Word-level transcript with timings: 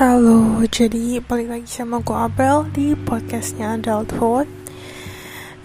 Halo, 0.00 0.64
jadi 0.64 1.20
balik 1.20 1.52
lagi 1.52 1.68
sama 1.68 2.00
gue 2.00 2.16
Abel 2.16 2.64
di 2.72 2.96
podcastnya 2.96 3.76
Adulthood 3.76 4.48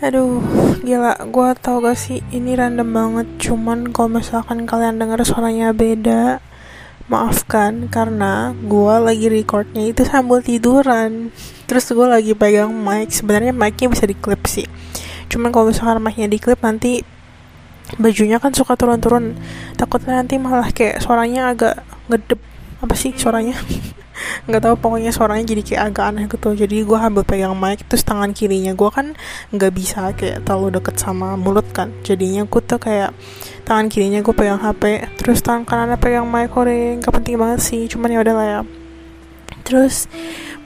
Aduh, 0.03 0.43
gila, 0.83 1.15
gue 1.23 1.49
tau 1.63 1.79
gak 1.79 1.95
sih 1.95 2.19
ini 2.35 2.51
random 2.51 2.83
banget 2.83 3.27
Cuman 3.39 3.95
kalau 3.95 4.19
misalkan 4.19 4.67
kalian 4.67 4.99
denger 4.99 5.23
suaranya 5.23 5.71
beda 5.71 6.43
Maafkan, 7.07 7.87
karena 7.87 8.51
gue 8.51 8.95
lagi 8.99 9.31
recordnya 9.31 9.87
itu 9.87 10.03
sambil 10.03 10.43
tiduran. 10.43 11.31
Terus 11.63 11.95
gue 11.95 12.03
lagi 12.03 12.35
pegang 12.35 12.75
mic, 12.75 13.15
sebenarnya 13.15 13.55
micnya 13.55 13.87
bisa 13.87 14.03
diklip 14.03 14.43
sih. 14.51 14.67
Cuman 15.31 15.55
kalau 15.55 15.71
misalkan 15.71 16.03
micnya 16.03 16.27
diklip 16.27 16.59
nanti 16.59 17.07
bajunya 17.95 18.43
kan 18.43 18.51
suka 18.51 18.75
turun-turun. 18.75 19.39
Takutnya 19.79 20.19
nanti 20.19 20.35
malah 20.43 20.75
kayak 20.75 20.99
suaranya 20.99 21.55
agak 21.55 21.87
ngedep. 22.11 22.41
Apa 22.83 22.99
sih 22.99 23.15
suaranya 23.15 23.55
nggak 24.47 24.61
tahu 24.63 24.75
pokoknya 24.79 25.11
suaranya 25.11 25.45
jadi 25.45 25.61
kayak 25.61 25.81
agak 25.91 26.05
aneh 26.11 26.25
gitu. 26.31 26.49
Jadi 26.55 26.75
gue 26.83 26.97
ambil 26.97 27.23
pegang 27.27 27.55
mic 27.55 27.83
terus 27.87 28.03
tangan 28.03 28.31
kirinya 28.31 28.71
gue 28.73 28.89
kan 28.89 29.13
nggak 29.51 29.71
bisa 29.75 30.11
kayak 30.15 30.43
terlalu 30.47 30.79
deket 30.79 30.95
sama 30.97 31.35
mulut 31.35 31.67
kan. 31.75 31.91
Jadinya 32.01 32.47
gue 32.47 32.61
tuh 32.63 32.79
kayak 32.79 33.11
tangan 33.65 33.89
kirinya 33.89 34.21
gue 34.21 34.33
pegang 34.37 34.61
hp 34.61 35.09
terus 35.17 35.41
tangan 35.41 35.65
kanannya 35.65 35.97
pegang 35.97 36.29
mic 36.29 36.53
kore 36.53 37.01
nggak 37.01 37.09
penting 37.09 37.35
banget 37.41 37.59
sih 37.65 37.89
cuman 37.89 38.13
ya 38.13 38.19
udahlah 38.21 38.47
ya. 38.47 38.61
Terus 39.65 40.05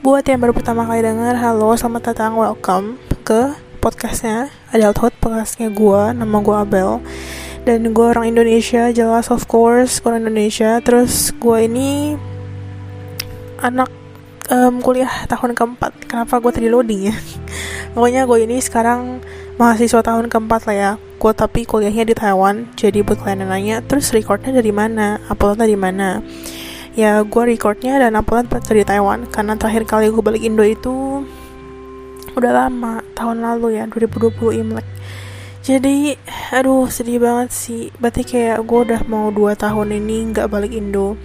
buat 0.04 0.24
yang 0.28 0.40
baru 0.40 0.52
pertama 0.52 0.84
kali 0.84 1.00
dengar 1.04 1.36
halo 1.36 1.72
selamat 1.76 2.12
datang 2.12 2.36
welcome 2.36 3.00
ke 3.24 3.56
podcastnya 3.80 4.52
Adulthood 4.76 5.16
podcastnya 5.20 5.72
gue 5.72 6.02
nama 6.12 6.36
gue 6.44 6.56
Abel. 6.56 6.90
Dan 7.60 7.92
gue 7.92 8.06
orang 8.08 8.32
Indonesia 8.32 8.88
jelas 8.88 9.28
of 9.28 9.44
course 9.48 10.00
gue 10.00 10.08
orang 10.12 10.28
Indonesia. 10.28 10.80
Terus 10.84 11.32
gue 11.36 11.58
ini 11.64 12.16
anak 13.60 13.88
um, 14.50 14.82
kuliah 14.82 15.08
tahun 15.30 15.54
keempat. 15.54 16.10
Kenapa 16.10 16.42
gue 16.42 16.52
tadi 16.52 16.68
loading 16.68 17.12
ya? 17.12 17.16
Pokoknya 17.94 18.26
gue 18.26 18.38
ini 18.44 18.56
sekarang 18.60 19.22
mahasiswa 19.56 20.02
tahun 20.02 20.26
keempat 20.28 20.68
lah 20.68 20.76
ya. 20.76 20.90
Gue 21.20 21.32
tapi 21.32 21.64
kuliahnya 21.64 22.04
di 22.10 22.14
Taiwan. 22.16 22.72
Jadi 22.74 23.00
buat 23.06 23.22
kalian 23.22 23.46
nanya 23.46 23.80
terus 23.84 24.10
recordnya 24.10 24.56
dari 24.56 24.72
mana? 24.74 25.22
Uploadnya 25.30 25.64
dari 25.68 25.78
mana? 25.78 26.24
Ya 26.98 27.22
gue 27.22 27.42
recordnya 27.46 28.02
dan 28.02 28.18
upload 28.18 28.50
dari 28.66 28.82
Taiwan. 28.82 29.30
Karena 29.30 29.54
terakhir 29.54 29.86
kali 29.86 30.10
gue 30.10 30.22
balik 30.24 30.42
Indo 30.42 30.66
itu 30.66 31.24
udah 32.30 32.52
lama 32.54 33.02
tahun 33.14 33.42
lalu 33.42 33.78
ya 33.78 33.84
2020 33.86 34.60
Imlek. 34.64 34.86
Jadi 35.60 36.16
aduh 36.56 36.88
sedih 36.88 37.20
banget 37.20 37.52
sih. 37.52 37.82
Berarti 38.00 38.24
kayak 38.24 38.64
gue 38.64 38.80
udah 38.90 39.00
mau 39.06 39.28
2 39.28 39.54
tahun 39.60 39.92
ini 39.92 40.32
nggak 40.34 40.48
balik 40.48 40.72
Indo 40.72 41.20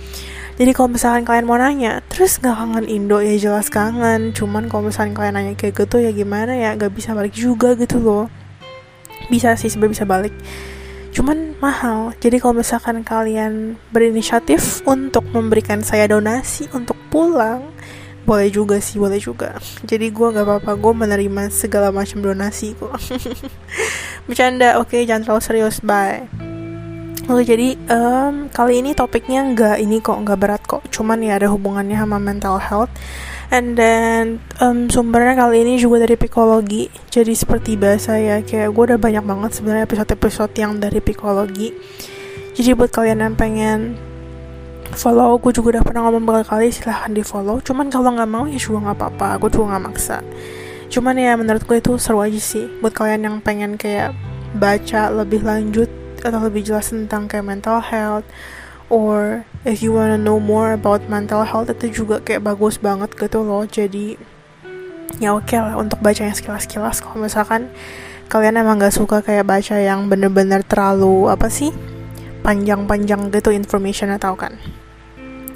jadi 0.55 0.71
kalau 0.71 0.87
misalkan 0.95 1.27
kalian 1.27 1.43
mau 1.43 1.59
nanya 1.59 1.99
terus 2.07 2.39
nggak 2.39 2.55
kangen 2.55 2.87
Indo 2.87 3.19
ya 3.19 3.35
jelas 3.35 3.67
kangen. 3.67 4.31
Cuman 4.31 4.71
kalau 4.71 4.87
misalkan 4.87 5.11
kalian 5.11 5.35
nanya 5.35 5.53
kayak 5.59 5.75
gitu 5.83 5.99
ya 5.99 6.15
gimana 6.15 6.55
ya 6.55 6.71
nggak 6.79 6.95
bisa 6.95 7.11
balik 7.11 7.35
juga 7.35 7.75
gitu 7.75 7.99
loh. 7.99 8.31
Bisa 9.27 9.59
sih 9.59 9.67
sebenarnya 9.67 9.93
bisa 9.99 10.05
balik. 10.07 10.35
Cuman 11.11 11.59
mahal. 11.59 12.15
Jadi 12.23 12.39
kalau 12.39 12.63
misalkan 12.63 13.03
kalian 13.03 13.75
berinisiatif 13.91 14.79
untuk 14.87 15.27
memberikan 15.35 15.83
saya 15.83 16.07
donasi 16.07 16.71
untuk 16.71 16.95
pulang 17.11 17.75
boleh 18.23 18.47
juga 18.47 18.79
sih 18.79 18.95
boleh 18.95 19.19
juga. 19.19 19.59
Jadi 19.83 20.07
gue 20.07 20.27
nggak 20.31 20.47
apa-apa 20.47 20.71
gue 20.79 20.93
menerima 21.03 21.51
segala 21.51 21.91
macam 21.91 22.23
donasi 22.23 22.79
kok. 22.79 22.95
Bercanda. 24.31 24.79
Oke 24.79 24.97
okay, 24.97 25.01
jangan 25.03 25.35
terlalu 25.35 25.43
serius. 25.43 25.83
Bye 25.83 26.54
Oke 27.25 27.41
jadi 27.41 27.73
um, 27.89 28.53
kali 28.53 28.85
ini 28.85 28.93
topiknya 28.93 29.41
nggak 29.49 29.81
ini 29.81 29.97
kok 29.97 30.13
nggak 30.21 30.37
berat 30.37 30.61
kok, 30.61 30.85
cuman 30.93 31.25
ya 31.25 31.41
ada 31.41 31.49
hubungannya 31.49 31.97
sama 31.97 32.21
mental 32.21 32.61
health. 32.61 32.93
And 33.49 33.73
then 33.73 34.45
um, 34.61 34.93
sumbernya 34.93 35.33
kali 35.33 35.65
ini 35.65 35.81
juga 35.81 36.05
dari 36.05 36.21
psikologi. 36.21 36.85
Jadi 37.09 37.33
seperti 37.33 37.81
biasa 37.81 38.21
ya 38.21 38.37
kayak 38.45 38.69
gue 38.69 38.83
udah 38.93 39.01
banyak 39.01 39.25
banget 39.25 39.57
sebenarnya 39.57 39.89
episode-episode 39.89 40.53
yang 40.53 40.77
dari 40.77 41.01
psikologi. 41.01 41.73
Jadi 42.53 42.77
buat 42.77 42.93
kalian 42.93 43.17
yang 43.17 43.33
pengen 43.33 43.97
follow, 44.93 45.41
gue 45.41 45.49
juga 45.49 45.81
udah 45.81 45.83
pernah 45.83 46.05
ngomong 46.05 46.29
berkali 46.29 46.69
kali 46.69 46.77
silahkan 46.77 47.09
di 47.09 47.25
follow. 47.25 47.57
Cuman 47.57 47.89
kalau 47.89 48.13
nggak 48.13 48.29
mau 48.29 48.45
ya 48.45 48.61
juga 48.61 48.85
nggak 48.85 48.97
apa-apa, 49.01 49.41
gue 49.41 49.49
juga 49.49 49.73
nggak 49.73 49.83
maksa. 49.89 50.21
Cuman 50.93 51.17
ya 51.17 51.33
menurut 51.33 51.65
gue 51.65 51.81
itu 51.81 51.97
seru 51.97 52.21
aja 52.21 52.37
sih 52.37 52.69
buat 52.85 52.93
kalian 52.93 53.25
yang 53.25 53.35
pengen 53.41 53.81
kayak 53.81 54.13
baca 54.61 55.09
lebih 55.09 55.41
lanjut 55.41 56.04
atau 56.25 56.41
lebih 56.41 56.65
jelas 56.65 56.89
tentang 56.89 57.29
kayak 57.29 57.45
mental 57.45 57.77
health 57.79 58.25
or 58.89 59.45
if 59.65 59.81
you 59.81 59.93
wanna 59.93 60.17
know 60.17 60.41
more 60.41 60.73
about 60.73 61.05
mental 61.05 61.45
health 61.45 61.69
itu 61.69 62.03
juga 62.03 62.21
kayak 62.21 62.41
bagus 62.41 62.81
banget 62.81 63.13
gitu 63.13 63.45
loh. 63.45 63.65
Jadi 63.65 64.17
ya 65.21 65.37
oke 65.37 65.47
okay 65.47 65.61
lah 65.61 65.77
untuk 65.79 66.01
baca 66.01 66.25
yang 66.25 66.35
sekilas-sekilas 66.35 66.99
kalau 66.99 67.23
misalkan 67.23 67.71
kalian 68.27 68.57
emang 68.57 68.81
gak 68.81 68.91
suka 68.91 69.21
kayak 69.21 69.45
baca 69.45 69.77
yang 69.77 70.09
bener-bener 70.09 70.65
terlalu 70.65 71.29
apa 71.29 71.45
sih 71.47 71.69
panjang-panjang 72.41 73.29
gitu 73.29 73.53
information 73.53 74.13
atau 74.13 74.33
kan? 74.37 74.57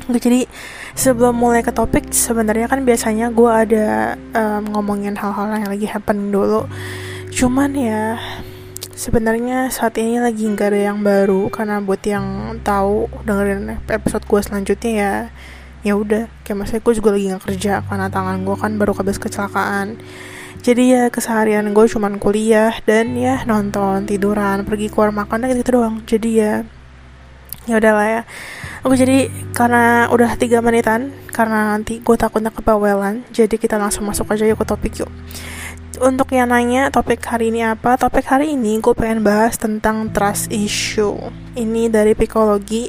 Jadi 0.09 0.49
sebelum 0.97 1.37
mulai 1.37 1.61
ke 1.61 1.69
topik 1.69 2.09
sebenarnya 2.09 2.65
kan 2.65 2.81
biasanya 2.81 3.29
gue 3.29 3.51
ada 3.51 4.17
um, 4.33 4.73
ngomongin 4.73 5.13
hal-hal 5.13 5.53
yang 5.53 5.69
lagi 5.69 5.85
happen 5.85 6.33
dulu. 6.33 6.65
Cuman 7.29 7.77
ya 7.77 8.17
sebenarnya 8.99 9.71
saat 9.71 9.95
ini 9.95 10.19
lagi 10.19 10.43
nggak 10.43 10.75
ada 10.75 10.91
yang 10.91 10.99
baru 10.99 11.47
karena 11.47 11.79
buat 11.79 12.03
yang 12.03 12.59
tahu 12.67 13.07
dengerin 13.23 13.79
episode 13.87 14.27
gue 14.27 14.41
selanjutnya 14.43 14.91
ya 14.91 15.13
ya 15.87 15.93
udah. 15.95 16.27
Kayak 16.43 16.57
maksudnya 16.59 16.83
gue 16.83 16.93
juga 16.99 17.09
lagi 17.15 17.25
nggak 17.31 17.43
kerja 17.47 17.73
karena 17.87 18.11
tangan 18.11 18.43
gue 18.43 18.55
kan 18.59 18.75
baru 18.75 18.91
habis 18.99 19.15
kecelakaan. 19.15 19.95
Jadi 20.59 20.83
ya 20.91 21.03
keseharian 21.07 21.71
gue 21.71 21.85
cuman 21.87 22.19
kuliah 22.19 22.75
dan 22.83 23.15
ya 23.15 23.47
nonton 23.47 24.03
tiduran 24.03 24.67
pergi 24.67 24.91
keluar 24.91 25.15
makan 25.15 25.47
gitu, 25.47 25.63
gitu 25.63 25.71
doang. 25.79 26.03
Jadi 26.03 26.29
ya 26.35 26.53
ya 27.71 27.79
udahlah 27.79 28.07
ya. 28.19 28.21
Oke 28.83 28.99
jadi 28.99 29.31
karena 29.55 30.11
udah 30.11 30.35
tiga 30.35 30.59
menitan 30.59 31.15
karena 31.31 31.71
nanti 31.71 32.03
gue 32.03 32.15
takutnya 32.19 32.51
kebawelan 32.51 33.23
jadi 33.31 33.55
kita 33.55 33.79
langsung 33.79 34.03
masuk 34.03 34.27
aja 34.35 34.43
yuk 34.43 34.59
ke 34.59 34.67
topik 34.67 34.91
yuk 34.99 35.11
untuk 35.97 36.29
yang 36.29 36.53
nanya 36.53 36.93
topik 36.93 37.17
hari 37.25 37.49
ini 37.49 37.65
apa, 37.65 37.97
topik 37.97 38.29
hari 38.29 38.53
ini 38.53 38.77
gue 38.77 38.93
pengen 38.93 39.25
bahas 39.25 39.57
tentang 39.57 40.13
trust 40.13 40.53
issue. 40.53 41.17
Ini 41.57 41.89
dari 41.89 42.13
psikologi. 42.13 42.85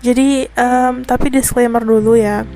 Jadi, 0.00 0.48
um, 0.56 1.04
tapi 1.04 1.28
disclaimer 1.28 1.84
dulu 1.84 2.16
ya. 2.16 2.48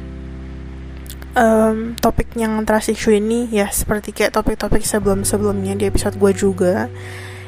Um, 1.38 1.94
topik 2.00 2.32
yang 2.34 2.64
trust 2.64 2.90
issue 2.90 3.14
ini 3.14 3.46
ya 3.52 3.70
seperti 3.70 4.10
kayak 4.10 4.34
topik-topik 4.34 4.82
sebelum-sebelumnya 4.82 5.76
di 5.76 5.84
episode 5.86 6.16
gue 6.16 6.32
juga. 6.32 6.88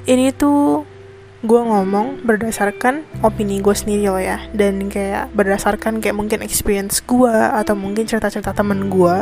Ini 0.04 0.36
tuh 0.36 0.84
gue 1.40 1.56
ngomong 1.56 2.20
berdasarkan 2.20 3.00
opini 3.24 3.64
gue 3.64 3.72
sendiri 3.72 4.12
loh 4.12 4.20
ya. 4.20 4.44
Dan 4.52 4.92
kayak 4.92 5.32
berdasarkan 5.32 6.04
kayak 6.04 6.16
mungkin 6.16 6.44
experience 6.44 7.00
gue 7.00 7.32
atau 7.32 7.72
mungkin 7.72 8.04
cerita-cerita 8.04 8.52
temen 8.52 8.92
gue 8.92 9.16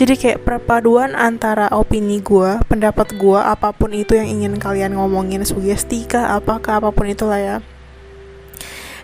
jadi 0.00 0.16
kayak 0.16 0.48
perpaduan 0.48 1.12
antara 1.12 1.68
opini 1.76 2.24
gue 2.24 2.56
pendapat 2.64 3.12
gue 3.20 3.36
apa 3.36 3.76
pun 3.76 3.92
itu 3.92 4.16
yang 4.16 4.28
ingin 4.28 4.56
kalian 4.56 4.96
ngomongin 4.96 5.44
sugesti 5.44 6.08
kah 6.08 6.40
apakah 6.40 6.80
apa 6.80 6.88
pun 6.88 7.04
itulah 7.04 7.36
ya. 7.36 7.56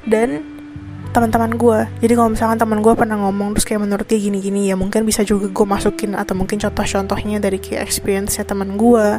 Dan 0.07 0.56
teman-teman 1.17 1.57
gue 1.57 1.79
jadi 2.05 2.13
kalau 2.13 2.31
misalkan 2.37 2.61
teman 2.61 2.85
gue 2.85 2.93
pernah 2.93 3.17
ngomong 3.17 3.57
terus 3.57 3.65
kayak 3.65 3.89
menurut 3.89 4.05
dia 4.05 4.21
gini-gini 4.21 4.69
ya 4.69 4.77
mungkin 4.77 5.09
bisa 5.09 5.25
juga 5.25 5.49
gue 5.49 5.67
masukin 5.67 6.13
atau 6.13 6.37
mungkin 6.37 6.61
contoh-contohnya 6.61 7.41
dari 7.41 7.57
kayak 7.57 7.81
experience 7.81 8.37
ya 8.37 8.45
teman 8.45 8.77
gue 8.77 9.17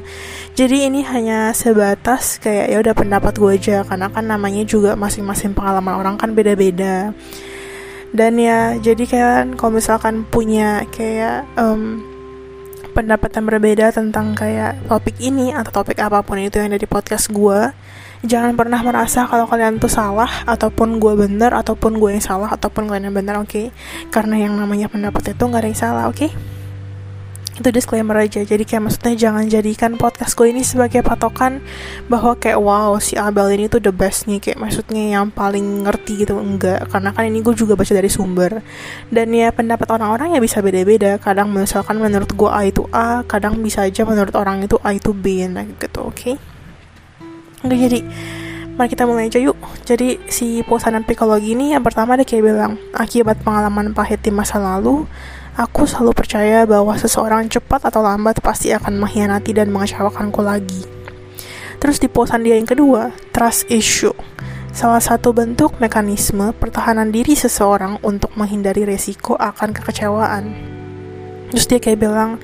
jadi 0.53 0.89
ini 0.89 1.01
hanya 1.05 1.53
sebatas 1.57 2.38
kayak 2.38 2.65
ya 2.69 2.77
udah 2.81 2.94
pendapat 2.94 3.33
gue 3.38 3.51
aja. 3.57 3.77
Karena 3.85 4.07
kan 4.11 4.25
namanya 4.25 4.63
juga 4.67 4.94
masing-masing 4.94 5.53
pengalaman 5.53 5.95
orang 5.97 6.15
kan 6.19 6.33
beda-beda. 6.33 7.13
Dan 8.11 8.39
ya 8.39 8.75
jadi 8.79 9.03
kayak 9.03 9.59
kalau 9.59 9.77
misalkan 9.77 10.23
punya 10.25 10.88
kayak 10.89 11.43
um, 11.59 12.01
pendapat 12.95 13.29
yang 13.38 13.45
berbeda 13.45 13.93
tentang 13.93 14.33
kayak 14.33 14.79
topik 14.89 15.13
ini 15.21 15.53
atau 15.53 15.83
topik 15.83 16.00
apa 16.01 16.23
pun 16.25 16.41
itu 16.41 16.57
yang 16.57 16.73
ada 16.73 16.81
di 16.81 16.89
podcast 16.89 17.29
gue 17.29 17.69
jangan 18.25 18.57
pernah 18.57 18.81
merasa 18.81 19.29
kalau 19.29 19.45
kalian 19.45 19.77
tuh 19.77 19.91
salah 19.91 20.45
ataupun 20.49 20.97
gue 20.97 21.13
bener 21.13 21.53
ataupun 21.53 22.01
gue 22.01 22.17
yang 22.17 22.23
salah 22.23 22.49
ataupun 22.49 22.89
kalian 22.89 23.13
yang 23.13 23.17
bener 23.17 23.35
oke 23.37 23.49
okay? 23.49 23.65
karena 24.09 24.41
yang 24.41 24.57
namanya 24.57 24.89
pendapat 24.89 25.37
itu 25.37 25.43
nggak 25.45 25.61
ada 25.61 25.69
yang 25.69 25.77
salah 25.77 26.03
oke 26.09 26.17
okay? 26.17 26.31
itu 27.57 27.73
disclaimer 27.73 28.13
aja 28.13 28.45
jadi 28.45 28.61
kayak 28.61 28.81
maksudnya 28.85 29.13
jangan 29.17 29.49
jadikan 29.49 29.97
podcast 29.97 30.37
gue 30.37 30.53
ini 30.53 30.61
sebagai 30.61 31.01
patokan 31.01 31.57
bahwa 32.05 32.37
kayak 32.37 32.61
wow 32.61 32.93
si 33.01 33.17
Abel 33.17 33.49
ini 33.49 33.65
tuh 33.65 33.81
the 33.81 33.89
best 33.89 34.29
nih 34.29 34.37
kayak 34.37 34.61
maksudnya 34.61 35.17
yang 35.17 35.33
paling 35.33 35.81
ngerti 35.85 36.21
gitu 36.21 36.37
enggak 36.37 36.85
karena 36.93 37.09
kan 37.17 37.25
ini 37.25 37.41
gue 37.41 37.57
juga 37.57 37.73
baca 37.73 37.89
dari 37.89 38.09
sumber 38.13 38.61
dan 39.09 39.33
ya 39.33 39.49
pendapat 39.49 39.89
orang-orang 39.89 40.37
ya 40.37 40.39
bisa 40.41 40.61
beda-beda 40.61 41.17
kadang 41.17 41.49
misalkan 41.49 41.97
menurut 41.97 42.29
gue 42.29 42.49
A 42.49 42.61
itu 42.61 42.85
A 42.93 43.25
kadang 43.25 43.57
bisa 43.65 43.89
aja 43.89 44.05
menurut 44.05 44.37
orang 44.37 44.61
itu 44.61 44.77
A 44.85 44.93
itu 44.93 45.17
B 45.17 45.49
nah 45.49 45.65
gitu 45.65 46.13
oke 46.13 46.13
okay? 46.13 46.56
Nggak 47.65 47.80
jadi 47.89 48.00
mari 48.77 48.89
kita 48.94 49.09
mulai 49.09 49.30
aja 49.30 49.42
yuk. 49.42 49.57
Jadi 49.88 50.21
si 50.30 50.62
posanan 50.62 51.01
psikologi 51.01 51.57
ini 51.57 51.74
yang 51.74 51.81
pertama 51.81 52.13
dia 52.13 52.27
kayak 52.27 52.44
bilang 52.45 52.74
akibat 52.94 53.42
pengalaman 53.42 53.94
pahit 53.98 54.21
di 54.21 54.30
masa 54.30 54.62
lalu 54.62 55.09
aku 55.57 55.89
selalu 55.89 56.13
percaya 56.13 56.69
bahwa 56.69 56.94
seseorang 56.94 57.50
cepat 57.50 57.89
atau 57.89 58.06
lambat 58.06 58.38
pasti 58.45 58.69
akan 58.69 59.01
mengkhianati 59.01 59.57
dan 59.57 59.74
mengecewakanku 59.74 60.45
lagi. 60.45 60.86
Terus 61.81 61.98
di 61.98 62.09
posan 62.09 62.45
dia 62.45 62.57
yang 62.57 62.69
kedua 62.69 63.13
trust 63.33 63.69
issue. 63.74 64.13
Salah 64.77 65.01
satu 65.01 65.33
bentuk 65.33 65.81
mekanisme 65.81 66.53
pertahanan 66.53 67.10
diri 67.10 67.33
seseorang 67.33 67.98
untuk 68.06 68.30
menghindari 68.38 68.86
resiko 68.86 69.33
akan 69.33 69.74
kekecewaan. 69.74 70.53
Terus 71.50 71.65
dia 71.65 71.81
kayak 71.81 71.98
bilang, 71.98 72.38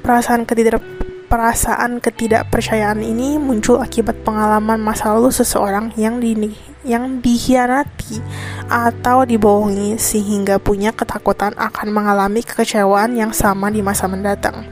perasaan 0.00 0.48
ketidak 0.48 0.80
perasaan 1.26 1.98
ketidakpercayaan 1.98 3.02
ini 3.02 3.36
muncul 3.36 3.82
akibat 3.82 4.22
pengalaman 4.22 4.78
masa 4.78 5.10
lalu 5.12 5.34
seseorang 5.34 5.90
yang 5.98 6.22
di 6.22 6.54
yang 6.86 7.18
dikhianati 7.18 8.22
atau 8.70 9.26
dibohongi 9.26 9.98
sehingga 9.98 10.62
punya 10.62 10.94
ketakutan 10.94 11.52
akan 11.58 11.90
mengalami 11.90 12.46
kekecewaan 12.46 13.18
yang 13.18 13.34
sama 13.34 13.68
di 13.74 13.82
masa 13.82 14.06
mendatang. 14.06 14.64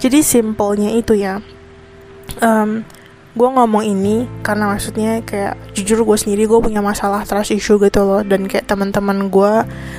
Jadi 0.00 0.24
simpelnya 0.24 0.88
itu 0.96 1.12
ya. 1.12 1.44
Um, 2.40 2.82
gue 3.30 3.46
ngomong 3.46 3.86
ini 3.86 4.26
karena 4.42 4.74
maksudnya 4.74 5.22
kayak 5.22 5.54
jujur 5.70 6.02
gue 6.02 6.18
sendiri 6.18 6.50
gue 6.50 6.58
punya 6.58 6.82
masalah 6.82 7.22
trust 7.22 7.54
issue 7.54 7.78
gitu 7.78 8.02
loh 8.02 8.26
dan 8.26 8.50
kayak 8.50 8.66
teman-teman 8.66 9.30
gue 9.30 9.52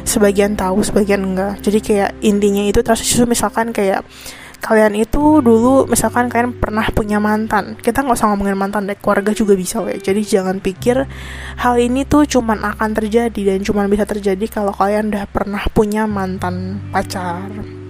sebagian 0.04 0.60
tahu 0.60 0.84
sebagian 0.84 1.24
enggak 1.24 1.64
jadi 1.64 1.80
kayak 1.80 2.12
intinya 2.20 2.60
itu 2.68 2.84
trust 2.84 3.08
issue 3.08 3.24
misalkan 3.24 3.72
kayak 3.72 4.04
kalian 4.62 4.94
itu 4.94 5.42
dulu 5.42 5.90
misalkan 5.90 6.30
kalian 6.30 6.54
pernah 6.54 6.86
punya 6.94 7.18
mantan 7.18 7.74
kita 7.82 8.06
nggak 8.06 8.14
usah 8.14 8.30
ngomongin 8.30 8.54
mantan 8.54 8.86
deh 8.86 8.96
keluarga 8.96 9.34
juga 9.34 9.58
bisa 9.58 9.82
ya. 9.90 9.98
Jadi 9.98 10.22
jangan 10.22 10.62
pikir 10.62 11.10
hal 11.58 11.76
ini 11.82 12.06
tuh 12.06 12.30
cuman 12.30 12.62
akan 12.78 12.94
terjadi 12.94 13.42
dan 13.58 13.66
cuman 13.66 13.90
bisa 13.90 14.06
terjadi 14.06 14.46
kalau 14.46 14.72
kalian 14.72 15.10
udah 15.10 15.26
pernah 15.26 15.66
punya 15.74 16.06
mantan 16.06 16.78
pacar 16.94 17.81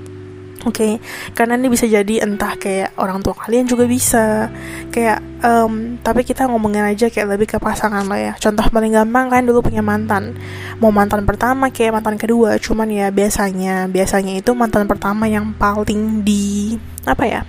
Oke, 0.61 0.77
okay? 0.77 0.93
karena 1.33 1.57
ini 1.57 1.73
bisa 1.73 1.89
jadi 1.89 2.21
entah 2.21 2.53
kayak 2.53 2.93
orang 3.01 3.25
tua 3.25 3.33
kalian 3.33 3.65
juga 3.65 3.89
bisa, 3.89 4.45
kayak 4.93 5.41
um, 5.41 5.97
tapi 6.05 6.21
kita 6.21 6.45
ngomongin 6.45 6.85
aja 6.85 7.09
kayak 7.09 7.33
lebih 7.33 7.49
ke 7.49 7.57
pasangan 7.57 8.05
lah 8.05 8.21
ya. 8.21 8.33
Contoh 8.37 8.69
paling 8.69 8.93
gampang 8.93 9.33
kan 9.33 9.41
dulu 9.41 9.65
punya 9.65 9.81
mantan, 9.81 10.37
mau 10.77 10.93
mantan 10.93 11.25
pertama 11.25 11.73
kayak 11.73 11.97
mantan 11.97 12.13
kedua, 12.13 12.61
cuman 12.61 12.93
ya 12.93 13.09
biasanya 13.09 13.89
biasanya 13.89 14.37
itu 14.37 14.53
mantan 14.53 14.85
pertama 14.85 15.25
yang 15.25 15.49
paling 15.57 16.21
di 16.21 16.77
apa 17.09 17.25
ya, 17.25 17.41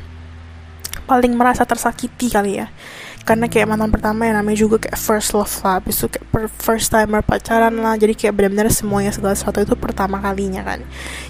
paling 1.05 1.37
merasa 1.37 1.69
tersakiti 1.69 2.33
kali 2.33 2.65
ya. 2.65 2.73
Karena 3.29 3.47
kayak 3.47 3.77
mantan 3.77 3.93
pertama 3.93 4.25
yang 4.25 4.41
namanya 4.41 4.57
juga 4.57 4.89
kayak 4.89 4.97
first 4.97 5.37
love 5.37 5.53
lah, 5.63 5.85
itu 5.85 6.09
kayak 6.09 6.49
first 6.57 6.89
timer 6.89 7.21
pacaran 7.21 7.77
lah, 7.77 7.95
jadi 8.01 8.17
kayak 8.17 8.35
benar-benar 8.41 8.73
semuanya 8.73 9.13
segala 9.13 9.37
sesuatu 9.37 9.61
itu 9.61 9.77
pertama 9.77 10.17
kalinya 10.19 10.65
kan. 10.65 10.81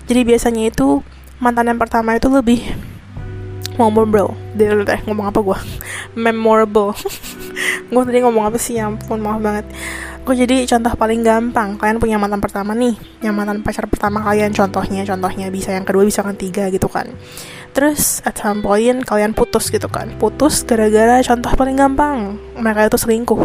Jadi 0.06 0.20
biasanya 0.22 0.70
itu 0.70 1.02
mantan 1.42 1.74
yang 1.74 1.80
pertama 1.82 2.14
itu 2.14 2.30
lebih 2.30 2.62
memorable 3.74 4.38
deh 4.54 5.00
ngomong 5.08 5.26
apa 5.32 5.38
gue 5.42 5.58
memorable. 6.24 6.94
Gue 7.92 8.08
tadi 8.08 8.24
ngomong 8.24 8.48
apa 8.48 8.56
sih? 8.56 8.80
Ya 8.80 8.88
ampun 8.88 9.20
maaf 9.20 9.36
banget. 9.44 9.68
Gue 10.24 10.32
jadi 10.32 10.64
contoh 10.64 10.96
paling 10.96 11.20
gampang. 11.20 11.76
Kalian 11.76 12.00
punya 12.00 12.16
mantan 12.16 12.40
pertama 12.40 12.72
nih. 12.72 12.96
Yang 13.20 13.34
mantan 13.36 13.58
pacar 13.60 13.84
pertama 13.84 14.24
kalian 14.24 14.56
contohnya 14.56 15.04
contohnya. 15.04 15.52
Bisa 15.52 15.76
yang 15.76 15.84
kedua 15.84 16.08
bisa 16.08 16.24
kan 16.24 16.32
tiga 16.32 16.72
gitu 16.72 16.88
kan. 16.88 17.12
Terus 17.76 18.24
at 18.24 18.40
some 18.40 18.64
point 18.64 19.04
kalian 19.04 19.36
putus 19.36 19.68
gitu 19.68 19.92
kan. 19.92 20.08
Putus 20.16 20.64
gara-gara 20.64 21.20
contoh 21.20 21.52
paling 21.52 21.76
gampang. 21.76 22.40
Mereka 22.56 22.88
itu 22.88 22.96
selingkuh 22.96 23.44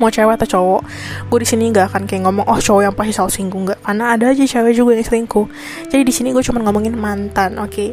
mau 0.00 0.08
cewek 0.08 0.40
atau 0.40 0.48
cowok 0.58 0.82
gue 1.28 1.38
di 1.42 1.48
sini 1.48 1.68
gak 1.68 1.92
akan 1.92 2.08
kayak 2.08 2.24
ngomong 2.24 2.46
oh 2.48 2.56
cowok 2.56 2.82
yang 2.88 2.94
pasti 2.96 3.12
selalu 3.12 3.32
selingkuh 3.32 3.60
nggak 3.68 3.78
karena 3.84 4.04
ada 4.16 4.24
aja 4.32 4.44
cewek 4.44 4.72
juga 4.72 4.90
yang 4.96 5.06
selingkuh. 5.06 5.46
Jadi 5.92 6.02
di 6.04 6.12
sini 6.12 6.28
gue 6.32 6.44
cuma 6.44 6.58
ngomongin 6.64 6.94
mantan 6.96 7.60
oke? 7.60 7.72
Okay? 7.72 7.90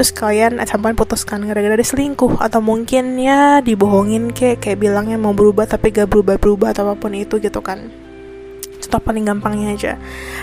terus 0.00 0.16
kalian 0.16 0.56
point 0.80 0.96
putuskan 0.96 1.44
gara-gara 1.44 1.76
dia 1.76 1.84
selingkuh 1.84 2.40
atau 2.40 2.64
mungkin 2.64 3.20
ya 3.20 3.60
dibohongin 3.60 4.32
kayak 4.32 4.64
kayak 4.64 4.80
bilangnya 4.80 5.20
mau 5.20 5.36
berubah 5.36 5.68
tapi 5.68 5.92
gak 5.92 6.08
berubah 6.08 6.40
berubah 6.40 6.72
atau 6.72 6.88
apa 6.88 6.96
pun 6.96 7.12
itu 7.12 7.36
gitu 7.36 7.60
kan. 7.60 7.92
Contoh 8.80 8.96
paling 9.04 9.28
gampangnya 9.28 9.76
aja. 9.76 9.92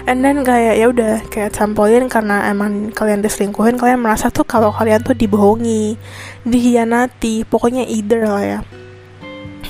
And 0.05 0.21
then 0.21 0.45
kayak 0.45 0.77
ya 0.77 0.85
udah 0.93 1.25
kayak 1.33 1.57
sampolin 1.57 2.05
karena 2.05 2.45
emang 2.53 2.93
kalian 2.93 3.25
diselingkuhin 3.25 3.81
kalian 3.81 3.97
merasa 3.97 4.29
tuh 4.29 4.45
kalau 4.45 4.69
kalian 4.69 5.01
tuh 5.01 5.17
dibohongi 5.17 5.97
dihianati 6.45 7.49
pokoknya 7.49 7.89
either 7.89 8.29
lah 8.29 8.43
ya 8.45 8.59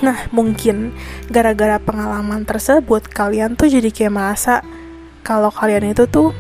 Nah, 0.06 0.30
mungkin 0.30 0.94
gara-gara 1.32 1.82
pengalaman 1.82 2.46
tersebut 2.46 3.10
kalian 3.10 3.58
tuh 3.58 3.66
jadi 3.72 3.90
kayak 3.90 4.14
merasa 4.14 4.62
kalau 5.26 5.50
kalian 5.50 5.94
itu 5.94 6.06
tuh 6.06 6.32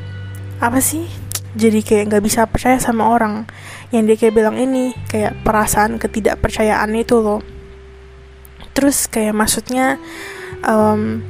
apa 0.61 0.77
sih? 0.77 1.09
Jadi 1.57 1.81
kayak 1.81 2.13
nggak 2.13 2.23
bisa 2.25 2.45
percaya 2.45 2.77
sama 2.77 3.09
orang. 3.09 3.49
Yang 3.89 4.03
dia 4.13 4.17
kayak 4.21 4.35
bilang 4.37 4.55
ini 4.61 4.93
kayak 5.09 5.41
perasaan 5.41 5.97
ketidakpercayaan 5.97 6.93
itu 6.93 7.17
loh. 7.17 7.41
Terus 8.77 9.09
kayak 9.09 9.33
maksudnya 9.33 9.97
um, 10.61 11.25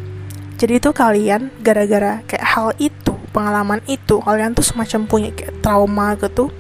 jadi 0.60 0.84
itu 0.84 0.90
kalian 0.92 1.54
gara-gara 1.64 2.26
kayak 2.28 2.44
hal 2.44 2.74
itu, 2.82 3.14
pengalaman 3.32 3.80
itu, 3.88 4.20
kalian 4.20 4.58
tuh 4.58 4.66
semacam 4.66 5.02
punya 5.06 5.30
kayak 5.32 5.64
trauma 5.64 6.18
gitu. 6.20 6.52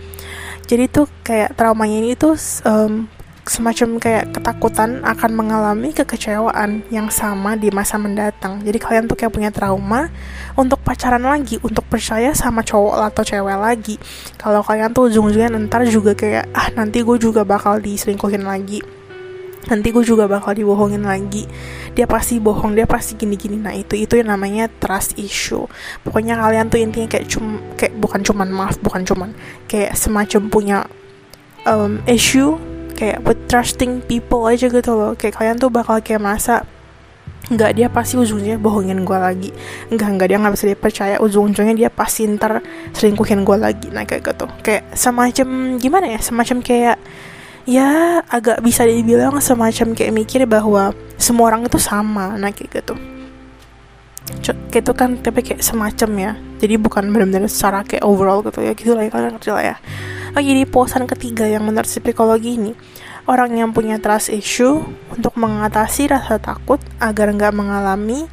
Jadi 0.67 0.83
tuh 0.87 1.07
kayak 1.25 1.57
traumanya 1.57 1.97
ini 1.97 2.13
tuh 2.13 2.37
um, 2.63 3.09
semacam 3.49 3.99
kayak 3.99 4.35
ketakutan 4.35 5.03
akan 5.03 5.31
mengalami 5.33 5.95
kekecewaan 5.95 6.83
yang 6.91 7.07
sama 7.07 7.55
di 7.55 7.71
masa 7.71 7.95
mendatang. 7.95 8.59
Jadi 8.61 8.77
kalian 8.79 9.03
tuh 9.07 9.15
kayak 9.15 9.33
punya 9.33 9.51
trauma 9.51 10.11
untuk 10.55 10.79
pacaran 10.83 11.21
lagi, 11.23 11.57
untuk 11.63 11.87
percaya 11.87 12.35
sama 12.35 12.63
cowok 12.63 13.07
atau 13.13 13.23
cewek 13.23 13.57
lagi. 13.57 13.95
Kalau 14.35 14.61
kalian 14.61 14.91
tuh 14.91 15.09
ujung-ujungnya 15.11 15.53
ntar 15.67 15.83
juga 15.87 16.15
kayak 16.15 16.51
ah 16.51 16.69
nanti 16.75 17.01
gue 17.01 17.17
juga 17.17 17.47
bakal 17.47 17.79
diselingkuhin 17.79 18.43
lagi. 18.43 18.83
Nanti 19.67 19.91
gue 19.91 20.03
juga 20.03 20.31
bakal 20.31 20.55
dibohongin 20.55 21.03
lagi. 21.03 21.43
Dia 21.91 22.07
pasti 22.07 22.39
bohong, 22.39 22.71
dia 22.77 22.87
pasti 22.87 23.19
gini-gini. 23.19 23.59
Nah 23.59 23.75
itu 23.75 23.99
itu 23.99 24.15
yang 24.15 24.31
namanya 24.31 24.71
trust 24.79 25.19
issue. 25.19 25.67
Pokoknya 26.07 26.39
kalian 26.39 26.71
tuh 26.71 26.79
intinya 26.79 27.11
kayak 27.11 27.27
cum 27.27 27.59
kayak 27.75 27.99
bukan 27.99 28.23
cuman 28.23 28.47
maaf, 28.47 28.79
bukan 28.79 29.03
cuman 29.03 29.35
kayak 29.67 29.91
semacam 29.99 30.41
punya 30.47 30.77
um, 31.67 31.99
issue 32.07 32.55
kayak 32.97 33.21
with 33.21 33.37
trusting 33.45 34.01
people 34.09 34.49
aja 34.49 34.65
gitu 34.65 34.91
loh. 34.97 35.13
Kayak 35.13 35.37
kalian 35.37 35.55
tuh 35.61 35.69
bakal 35.69 36.01
kayak 36.01 36.17
merasa 36.17 36.65
nggak 37.47 37.71
dia 37.79 37.87
pasti 37.87 38.19
ujungnya 38.19 38.57
bohongin 38.57 39.05
gue 39.05 39.17
lagi. 39.21 39.49
Nggak 39.93 40.09
nggak 40.17 40.27
dia 40.27 40.37
nggak 40.41 40.53
bisa 40.57 40.65
dipercaya. 40.65 41.15
Ujung-ujungnya 41.21 41.75
dia 41.77 41.89
pasti 41.93 42.25
ntar 42.25 42.59
selingkuhin 42.97 43.45
gue 43.45 43.57
lagi. 43.61 43.87
Nah 43.93 44.03
kayak 44.03 44.33
gitu. 44.33 44.45
Kayak 44.65 44.97
semacam 44.97 45.77
gimana 45.77 46.05
ya? 46.09 46.19
Semacam 46.19 46.57
kayak 46.65 46.97
ya 47.69 48.19
agak 48.25 48.63
bisa 48.65 48.83
dibilang 48.83 49.37
semacam 49.39 49.93
kayak 49.93 50.11
mikir 50.11 50.41
bahwa 50.49 50.91
semua 51.21 51.53
orang 51.53 51.69
itu 51.69 51.77
sama. 51.77 52.33
Nah 52.35 52.49
kayak 52.49 52.81
gitu. 52.83 52.95
Kayak 54.73 54.83
itu 54.83 54.93
kan 54.97 55.09
tapi 55.21 55.39
kayak 55.45 55.61
semacam 55.63 56.09
ya. 56.17 56.31
Jadi 56.59 56.75
bukan 56.81 57.07
benar-benar 57.13 57.47
secara 57.47 57.85
kayak 57.87 58.03
overall 58.03 58.43
gitu 58.43 58.59
ya. 58.59 58.73
Gitu 58.75 58.91
lah 58.91 59.07
ya 59.07 59.11
kalian 59.13 59.31
ngerti 59.39 59.51
lah 59.53 59.63
ya 59.63 59.77
Oh 60.37 60.43
jadi 60.45 60.69
posan 60.69 61.09
ketiga 61.09 61.49
yang 61.49 61.65
menurut 61.65 61.89
psikologi 61.89 62.61
ini? 62.61 62.77
Orang 63.25 63.57
yang 63.57 63.73
punya 63.73 63.97
trust 63.97 64.29
issue 64.29 64.85
Untuk 65.09 65.33
mengatasi 65.33 66.13
rasa 66.13 66.37
takut 66.37 66.77
Agar 67.01 67.33
nggak 67.33 67.57
mengalami 67.57 68.29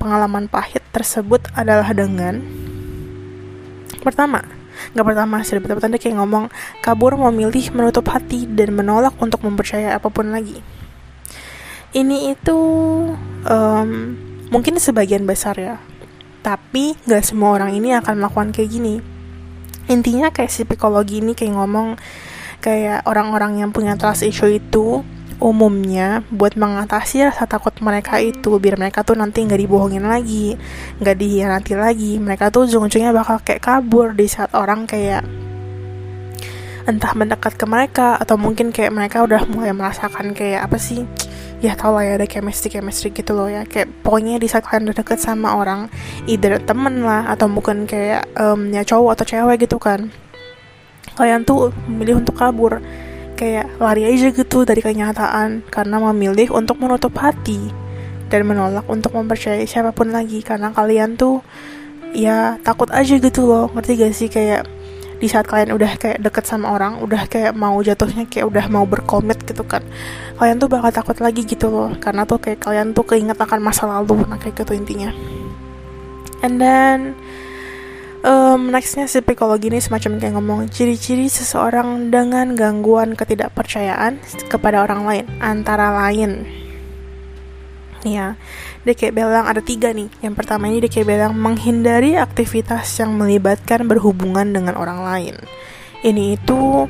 Pengalaman 0.00 0.48
pahit 0.48 0.80
tersebut 0.88 1.44
adalah 1.52 1.92
dengan 1.92 2.40
Pertama 4.00 4.40
Gak 4.96 5.04
pertama 5.04 5.44
sih, 5.44 5.60
betul-betul 5.60 6.00
kayak 6.00 6.24
ngomong 6.24 6.48
Kabur 6.80 7.20
memilih 7.20 7.68
menutup 7.76 8.08
hati 8.08 8.48
Dan 8.48 8.72
menolak 8.72 9.12
untuk 9.20 9.44
mempercayai 9.44 9.92
apa 9.92 10.08
pun 10.08 10.32
lagi. 10.32 10.56
Ini 11.92 12.32
itu 12.32 12.58
um, 13.44 13.90
Mungkin 14.48 14.80
sebagian 14.80 15.28
besar 15.28 15.60
ya. 15.60 15.76
Tapi 16.40 16.96
gak 17.04 17.28
semua 17.28 17.60
orang 17.60 17.76
ini 17.76 17.92
akan 17.92 18.24
melakukan 18.24 18.56
kayak 18.56 18.72
gini 18.72 19.17
intinya 19.88 20.28
kayak 20.32 20.52
si 20.52 20.62
psikologi 20.68 21.20
ini 21.24 21.32
kayak 21.32 21.56
ngomong 21.56 21.96
kayak 22.60 23.06
orang-orang 23.08 23.64
yang 23.64 23.70
punya 23.72 23.96
trust 23.96 24.26
issue 24.26 24.50
itu 24.50 25.02
umumnya 25.38 26.26
buat 26.34 26.58
mengatasi 26.58 27.30
rasa 27.30 27.46
takut 27.46 27.70
mereka 27.78 28.18
itu 28.18 28.58
biar 28.58 28.74
mereka 28.74 29.06
tuh 29.06 29.14
nanti 29.14 29.46
nggak 29.46 29.60
dibohongin 29.62 30.02
lagi 30.02 30.58
nggak 30.98 31.16
dihianati 31.16 31.74
lagi. 31.78 32.12
Mereka 32.18 32.50
tuh 32.50 32.66
ujung-ujungnya 32.66 33.14
bakal 33.14 33.38
kayak 33.42 33.62
kabur 33.62 34.12
di 34.14 34.26
saat 34.26 34.50
orang 34.58 34.84
kayak 34.84 35.22
entah 36.88 37.12
mendekat 37.12 37.54
ke 37.54 37.68
mereka 37.68 38.16
atau 38.16 38.40
mungkin 38.40 38.72
kayak 38.72 38.90
mereka 38.96 39.20
udah 39.20 39.44
mulai 39.44 39.76
merasakan 39.76 40.32
kayak 40.32 40.64
apa 40.64 40.80
sih 40.80 41.04
ya 41.58 41.74
tau 41.74 41.98
lah 41.98 42.06
ya 42.06 42.12
ada 42.18 42.26
chemistry 42.30 42.70
chemistry 42.70 43.10
gitu 43.10 43.34
loh 43.34 43.50
ya. 43.50 43.66
Kayak 43.66 43.90
pokoknya 44.06 44.38
di 44.38 44.46
saat 44.46 44.66
kalian 44.66 44.90
udah 44.90 44.96
deket 45.02 45.18
sama 45.18 45.58
orang 45.58 45.90
either 46.30 46.58
temen 46.62 47.02
lah 47.02 47.26
atau 47.30 47.50
mungkin 47.50 47.84
kayak 47.84 48.30
um, 48.38 48.70
ya 48.70 48.86
cowok 48.86 49.18
atau 49.18 49.24
cewek 49.26 49.66
gitu 49.66 49.76
kan 49.82 50.10
kalian 51.18 51.42
tuh 51.42 51.74
memilih 51.90 52.22
untuk 52.22 52.38
kabur. 52.38 52.78
Kayak 53.34 53.70
lari 53.78 54.02
aja 54.06 54.30
gitu 54.34 54.66
dari 54.66 54.82
kenyataan 54.82 55.66
karena 55.70 55.96
memilih 56.10 56.54
untuk 56.54 56.78
menutup 56.78 57.14
hati 57.18 57.70
dan 58.30 58.46
menolak 58.46 58.86
untuk 58.90 59.14
mempercayai 59.14 59.66
siapa 59.66 59.90
pun 59.90 60.14
lagi. 60.14 60.42
Karena 60.46 60.70
kalian 60.70 61.18
tuh 61.18 61.42
ya 62.14 62.58
takut 62.62 62.90
aja 62.94 63.18
gitu 63.18 63.46
loh. 63.46 63.70
Ngerti 63.74 63.92
gak 63.98 64.14
sih? 64.14 64.30
Kayak 64.30 64.66
di 65.18 65.26
saat 65.26 65.50
kalian 65.50 65.74
udah 65.74 65.98
kayak 65.98 66.22
deket 66.22 66.46
sama 66.46 66.70
orang 66.70 67.02
udah 67.02 67.26
kayak 67.26 67.50
mau 67.54 67.74
jatuhnya 67.82 68.30
kayak 68.30 68.46
udah 68.46 68.64
mau 68.70 68.86
berkomit 68.86 69.42
gitu 69.42 69.66
kan 69.66 69.82
kalian 70.38 70.62
tuh 70.62 70.70
bakal 70.70 70.94
takut 70.94 71.18
lagi 71.18 71.42
gitu 71.42 71.66
loh. 71.68 71.90
Karena 71.98 72.22
tuh 72.22 72.38
kayak 72.38 72.62
kalian 72.62 72.94
tuh 72.94 73.02
keinget 73.02 73.36
akan 73.36 73.58
masa 73.58 73.90
lalu 73.90 74.22
nah 74.30 74.38
kayak 74.38 74.62
gitu 74.62 74.72
intinya. 74.78 75.10
And 76.46 76.62
then 76.62 77.18
um, 78.22 78.70
nextnya 78.70 79.10
si 79.10 79.18
psikologi 79.18 79.66
ini 79.74 79.82
semacam 79.82 80.22
kayak 80.22 80.34
ngomong 80.38 80.60
ciri-ciri 80.70 81.26
seseorang 81.26 82.14
dengan 82.14 82.54
gangguan 82.54 83.18
ketidakpercayaan 83.18 84.22
kepada 84.46 84.86
orang 84.86 85.02
lain 85.02 85.26
antara 85.42 85.90
lain 86.06 86.46
ya 88.06 88.38
dia 88.86 88.94
kayak 88.94 89.14
bilang 89.14 89.46
ada 89.46 89.58
tiga 89.58 89.90
nih. 89.90 90.08
Yang 90.22 90.34
pertama 90.38 90.70
ini 90.70 90.84
dia 90.84 90.90
kayak 90.90 91.08
bilang 91.08 91.32
menghindari 91.34 92.14
aktivitas 92.14 92.86
yang 93.02 93.14
melibatkan 93.18 93.84
berhubungan 93.90 94.50
dengan 94.54 94.78
orang 94.78 95.02
lain. 95.02 95.36
Ini 96.04 96.38
itu 96.38 96.86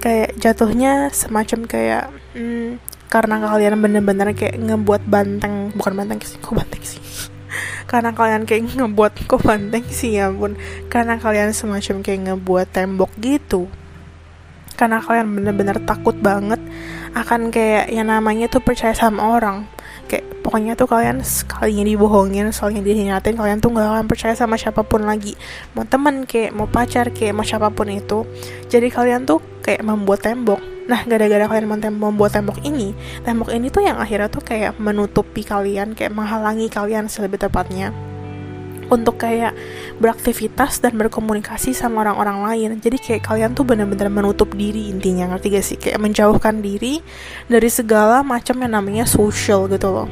kayak 0.00 0.36
jatuhnya 0.36 1.12
semacam 1.12 1.64
kayak 1.64 2.04
hmm, 2.36 2.80
karena 3.12 3.40
kalian 3.40 3.80
bener-bener 3.80 4.34
kayak 4.34 4.58
ngebuat 4.58 5.08
banteng 5.08 5.70
bukan 5.76 5.92
banteng 5.94 6.18
sih 6.24 6.40
kok 6.40 6.56
banteng 6.56 6.82
sih? 6.82 7.00
Karena 7.90 8.10
kalian 8.10 8.48
kayak 8.48 8.74
ngebuat 8.74 9.28
kok 9.28 9.44
banteng 9.44 9.84
sih? 9.92 10.18
Ya 10.18 10.32
pun 10.32 10.58
karena 10.90 11.20
kalian 11.20 11.54
semacam 11.54 12.02
kayak 12.02 12.20
ngebuat 12.26 12.66
tembok 12.74 13.12
gitu. 13.22 13.70
Karena 14.74 14.98
kalian 14.98 15.30
bener-bener 15.30 15.78
takut 15.86 16.18
banget 16.18 16.58
akan 17.14 17.54
kayak 17.54 17.94
yang 17.94 18.10
namanya 18.10 18.50
tuh 18.50 18.58
percaya 18.58 18.90
sama 18.90 19.38
orang 19.38 19.70
kayak 20.06 20.44
pokoknya 20.44 20.76
tuh 20.76 20.86
kalian 20.86 21.24
sekalinya 21.24 21.84
dibohongin 21.88 22.52
sekalinya 22.52 22.84
dihianatin 22.84 23.34
kalian 23.34 23.58
tuh 23.64 23.72
gak 23.72 23.88
akan 23.88 24.06
percaya 24.06 24.34
sama 24.36 24.54
siapa 24.60 24.84
pun 24.84 25.04
lagi. 25.04 25.34
Mau 25.72 25.88
temen 25.88 26.28
kayak 26.28 26.52
mau 26.52 26.68
pacar 26.68 27.10
kayak 27.10 27.32
mau 27.32 27.44
siapa 27.44 27.72
pun 27.72 27.88
itu. 27.88 28.28
Jadi 28.68 28.88
kalian 28.92 29.24
tuh 29.24 29.40
kayak 29.64 29.82
membuat 29.82 30.24
tembok. 30.24 30.60
Nah, 30.84 31.00
gara-gara 31.08 31.48
kalian 31.48 31.80
membuat 31.96 32.36
tembok 32.36 32.60
ini, 32.60 32.92
tembok 33.24 33.48
ini 33.56 33.72
tuh 33.72 33.88
yang 33.88 33.96
akhirnya 33.96 34.28
tuh 34.28 34.44
kayak 34.44 34.76
menutupi 34.76 35.40
kalian, 35.40 35.96
kayak 35.96 36.12
menghalangi 36.12 36.68
kalian 36.68 37.08
lebih 37.08 37.40
tepatnya 37.40 38.13
untuk 38.90 39.20
kayak 39.20 39.56
beraktivitas 40.00 40.82
dan 40.82 40.96
berkomunikasi 40.98 41.72
sama 41.72 42.04
orang-orang 42.04 42.38
lain. 42.44 42.70
Jadi 42.80 42.96
kayak 43.00 43.22
kalian 43.24 43.52
tuh 43.52 43.64
bener-bener 43.64 44.10
menutup 44.10 44.52
diri 44.52 44.90
intinya, 44.90 45.34
ngerti 45.34 45.46
gak 45.54 45.64
sih? 45.64 45.76
Kayak 45.80 46.00
menjauhkan 46.02 46.60
diri 46.60 47.00
dari 47.46 47.68
segala 47.70 48.20
macam 48.20 48.60
yang 48.60 48.72
namanya 48.76 49.04
social 49.08 49.70
gitu 49.70 49.88
loh. 49.92 50.08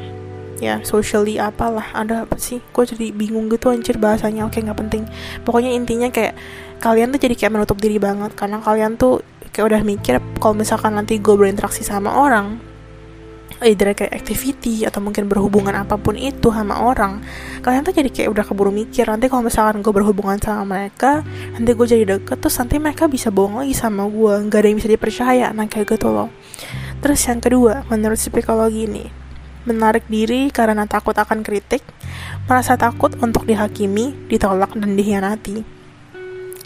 Ya, 0.63 0.79
socially 0.87 1.41
apalah, 1.41 1.91
ada 1.91 2.23
apa 2.23 2.39
sih? 2.39 2.63
Gue 2.71 2.87
jadi 2.87 3.11
bingung 3.11 3.51
gitu 3.51 3.67
anjir 3.67 3.99
bahasanya, 3.99 4.47
oke 4.47 4.55
nggak 4.55 4.79
penting. 4.79 5.03
Pokoknya 5.43 5.75
intinya 5.75 6.07
kayak 6.07 6.39
kalian 6.79 7.11
tuh 7.11 7.19
jadi 7.19 7.35
kayak 7.35 7.51
menutup 7.51 7.77
diri 7.79 7.99
banget 7.99 8.31
karena 8.35 8.63
kalian 8.63 8.95
tuh 8.95 9.23
kayak 9.55 9.65
udah 9.71 9.81
mikir 9.87 10.19
kalau 10.41 10.57
misalkan 10.57 10.97
nanti 10.97 11.21
gue 11.21 11.35
berinteraksi 11.37 11.85
sama 11.85 12.11
orang 12.11 12.72
either 13.63 13.95
kayak 13.95 14.13
activity 14.13 14.83
atau 14.85 14.99
mungkin 14.99 15.25
berhubungan 15.31 15.73
apa 15.73 15.95
pun 15.95 16.19
itu 16.19 16.51
sama 16.51 16.83
orang 16.83 17.23
kalian 17.65 17.81
tuh 17.81 17.95
jadi 17.95 18.09
kayak 18.11 18.29
udah 18.29 18.43
keburu 18.45 18.71
mikir 18.71 19.07
nanti 19.07 19.31
kalau 19.31 19.47
misalkan 19.47 19.79
gue 19.79 19.93
berhubungan 19.95 20.37
sama 20.37 20.63
mereka 20.67 21.23
nanti 21.55 21.71
gue 21.71 21.87
jadi 21.87 22.03
deket 22.19 22.37
terus 22.43 22.55
nanti 22.59 22.75
mereka 22.77 23.07
bisa 23.07 23.31
bohong 23.31 23.63
lagi 23.63 23.75
sama 23.75 24.05
gue 24.05 24.33
nggak 24.47 24.59
ada 24.59 24.67
yang 24.67 24.77
bisa 24.77 24.89
dipercaya 24.91 25.47
nah 25.55 25.65
kayak 25.67 25.95
gitu 25.97 26.11
loh. 26.11 26.29
Terus 27.03 27.19
yang 27.27 27.43
kedua 27.43 27.83
menurut 27.91 28.15
psikologi 28.15 28.87
ini 28.87 29.05
menarik 29.63 30.07
diri 30.11 30.51
karena 30.51 30.83
takut 30.87 31.15
akan 31.15 31.43
kritik 31.43 31.83
merasa 32.47 32.75
takut 32.75 33.15
untuk 33.23 33.47
dihakimi 33.47 34.27
ditolak 34.27 34.75
dan 34.75 34.95
dihianati 34.99 35.82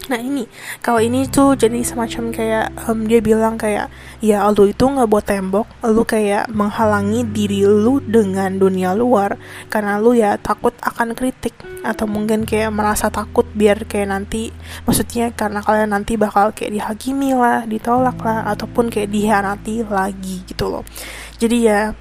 Nah 0.08 0.16
ini, 0.16 0.48
kalau 0.80 1.04
ini 1.04 1.28
tuh 1.28 1.52
jadi 1.52 1.84
semacam 1.84 2.32
kayak 2.32 2.66
um, 2.88 3.04
dia 3.04 3.20
bilang 3.20 3.60
kayak 3.60 3.92
ya 4.24 4.40
lu 4.48 4.72
itu 4.72 4.84
nggak 4.88 5.04
buat 5.04 5.24
tembok, 5.28 5.68
lu 5.84 6.02
kayak 6.08 6.48
menghalangi 6.48 7.28
diri 7.28 7.68
lu 7.68 8.00
dengan 8.00 8.56
dunia 8.56 8.96
luar 8.96 9.36
karena 9.68 10.00
lu 10.00 10.16
ya 10.16 10.40
takut 10.40 10.72
akan 10.80 11.12
kritik 11.12 11.52
atau 11.84 12.08
mungkin 12.08 12.48
kayak 12.48 12.72
merasa 12.72 13.12
takut 13.12 13.46
biar 13.54 13.86
kayak 13.86 14.10
nanti 14.10 14.50
maksudnya 14.82 15.30
karena 15.30 15.62
kalian 15.62 15.94
nanti 15.94 16.16
bakal 16.16 16.56
kayak 16.56 16.72
dihakimi 16.72 17.36
lah, 17.36 17.68
ditolak 17.68 18.16
lah 18.24 18.48
ataupun 18.48 18.88
kayak 18.88 19.12
dihianati 19.12 19.84
lagi 19.84 20.42
gitu 20.48 20.72
loh. 20.72 20.82
Jadi 21.38 21.56
ya 21.68 21.94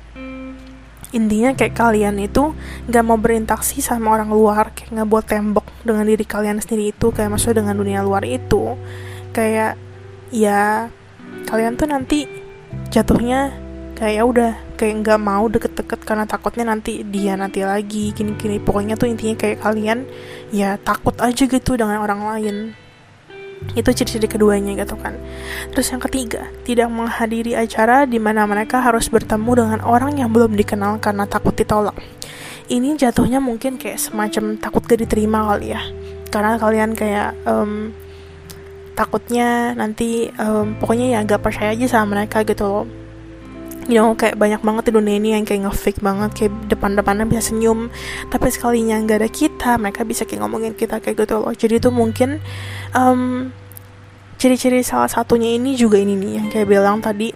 intinya 1.16 1.56
kayak 1.56 1.76
kalian 1.76 2.20
itu 2.20 2.52
nggak 2.88 3.04
mau 3.04 3.16
berinteraksi 3.16 3.80
sama 3.80 4.12
orang 4.12 4.32
luar 4.32 4.76
kayak 4.76 4.92
nggak 4.92 5.10
buat 5.10 5.26
tembok 5.28 5.66
dengan 5.88 6.04
diri 6.04 6.26
kalian 6.28 6.60
sendiri 6.60 6.92
itu 6.92 7.16
kayak 7.16 7.32
maksudnya 7.32 7.64
dengan 7.64 7.76
dunia 7.80 8.00
luar 8.04 8.24
itu. 8.28 8.76
Kayak 9.32 9.80
ya 10.34 10.92
kalian 11.48 11.80
tuh 11.80 11.88
nanti 11.88 12.28
jatuhnya 12.92 13.56
kayak 13.96 14.14
ya 14.14 14.24
udah 14.28 14.52
kayak 14.78 14.94
nggak 15.02 15.20
mau 15.22 15.48
deket-deket 15.50 16.00
karena 16.06 16.30
takutnya 16.30 16.70
nanti 16.70 17.02
dia 17.08 17.40
nanti 17.40 17.64
lagi 17.64 18.12
gini-gini. 18.12 18.60
Pokoknya 18.60 19.00
tuh 19.00 19.08
intinya 19.08 19.40
kayak 19.40 19.64
kalian 19.64 20.04
ya 20.52 20.76
takut 20.82 21.16
aja 21.24 21.44
gitu 21.48 21.80
dengan 21.80 22.04
orang 22.04 22.22
lain 22.24 22.58
itu 23.76 23.90
ciri-ciri 23.94 24.28
keduanya 24.30 24.74
gitu 24.78 24.98
kan. 24.98 25.18
Terus 25.74 25.88
yang 25.94 26.02
ketiga 26.02 26.50
tidak 26.66 26.90
menghadiri 26.90 27.58
acara 27.58 28.06
di 28.10 28.18
mana 28.18 28.46
mereka 28.50 28.82
harus 28.82 29.10
bertemu 29.10 29.52
dengan 29.54 29.80
orang 29.86 30.18
yang 30.18 30.30
belum 30.34 30.54
dikenal 30.58 31.02
karena 31.02 31.26
takut 31.30 31.54
ditolak. 31.54 31.98
Ini 32.68 33.00
jatuhnya 33.00 33.40
mungkin 33.40 33.80
kayak 33.80 33.98
semacam 33.98 34.60
takut 34.60 34.84
gak 34.84 35.00
diterima 35.00 35.48
kali 35.48 35.72
ya. 35.72 35.82
Karena 36.28 36.60
kalian 36.60 36.92
kayak 36.92 37.40
um, 37.48 37.96
takutnya 38.98 39.72
nanti 39.78 40.28
um, 40.36 40.76
pokoknya 40.76 41.16
ya 41.16 41.20
gak 41.24 41.46
percaya 41.46 41.72
aja 41.72 41.88
sama 41.88 42.20
mereka 42.20 42.44
gitu 42.44 42.66
loh 42.68 43.07
you 43.88 43.96
know 43.96 44.14
kayak 44.14 44.36
banyak 44.36 44.60
banget 44.60 44.92
di 44.92 44.92
dunia 44.94 45.16
ini 45.16 45.30
yang 45.34 45.48
kayak 45.48 45.68
ngefake 45.68 46.00
banget 46.04 46.32
kayak 46.36 46.54
depan-depannya 46.68 47.24
bisa 47.24 47.52
senyum 47.52 47.88
tapi 48.28 48.52
sekalinya 48.52 49.00
nggak 49.00 49.18
ada 49.24 49.30
kita 49.32 49.80
mereka 49.80 50.04
bisa 50.04 50.28
kayak 50.28 50.44
ngomongin 50.44 50.76
kita 50.76 51.00
kayak 51.00 51.24
gitu 51.24 51.40
loh. 51.40 51.52
Jadi 51.56 51.80
tuh 51.80 51.96
mungkin 51.96 52.44
um, 52.92 53.50
ciri-ciri 54.38 54.84
salah 54.84 55.10
satunya 55.10 55.56
ini 55.56 55.74
juga 55.74 55.98
ini 55.98 56.14
nih 56.14 56.32
yang 56.44 56.48
kayak 56.52 56.68
bilang 56.68 57.00
tadi. 57.00 57.32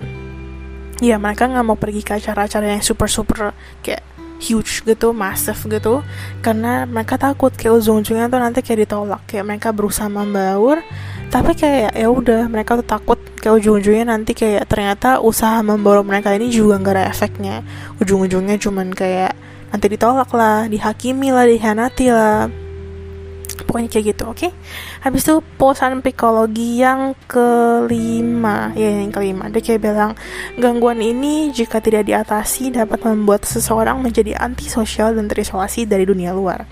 Ya 1.02 1.18
mereka 1.18 1.50
nggak 1.50 1.66
mau 1.66 1.80
pergi 1.80 2.06
ke 2.06 2.22
acara-acara 2.22 2.78
yang 2.78 2.84
super 2.86 3.10
super 3.10 3.58
kayak 3.82 4.06
huge 4.42 4.82
gitu, 4.86 5.14
massive 5.14 5.58
gitu 5.70 6.02
karena 6.42 6.90
mereka 6.90 7.16
takut 7.16 7.54
kayak 7.54 7.78
ujung-ujungnya 7.78 8.26
tuh 8.26 8.42
nanti 8.42 8.60
kayak 8.66 8.90
ditolak 8.90 9.22
kayak 9.30 9.46
mereka 9.46 9.70
berusaha 9.70 10.10
membaur 10.10 10.82
tapi 11.30 11.54
kayak 11.54 11.94
ya 11.94 12.10
udah 12.10 12.50
mereka 12.50 12.76
tuh 12.82 12.88
takut 12.90 13.22
kayak 13.42 13.58
ujung-ujungnya 13.58 14.14
nanti 14.14 14.38
kayak 14.38 14.70
ternyata 14.70 15.18
usaha 15.18 15.60
membaur 15.66 16.06
mereka 16.06 16.30
ini 16.38 16.54
juga 16.54 16.78
nggak 16.78 16.96
ada 16.96 17.06
efeknya. 17.10 17.66
Ujung-ujungnya 17.98 18.62
cuman 18.62 18.94
kayak 18.94 19.34
nanti 19.74 19.86
ditolak 19.90 20.30
lah 20.32 20.70
dihakimi 20.70 21.34
lah 21.34 21.50
dihianati 21.50 22.08
lah. 22.14 22.46
Pokoknya 23.66 23.90
kayak 23.90 24.06
gitu 24.14 24.24
oke? 24.30 24.38
Okay? 24.38 24.52
habis 25.02 25.26
itu 25.26 25.42
posan 25.58 26.06
psikologi 26.06 26.82
yang 26.82 27.18
kelima. 27.26 28.70
Ya 28.78 29.02
yang 29.02 29.10
kelima. 29.10 29.50
Dia 29.50 29.62
kayak 29.66 29.82
bilang 29.82 30.14
gangguan 30.62 31.02
ini 31.02 31.50
jika 31.50 31.82
tidak 31.82 32.06
diatasi 32.06 32.70
dapat 32.78 33.02
membuat 33.02 33.50
seseorang 33.50 33.98
menjadi 34.02 34.38
antisosial 34.38 35.18
dan 35.18 35.26
terisolasi 35.26 35.90
dari 35.90 36.06
dunia 36.06 36.38
luar. 36.38 36.70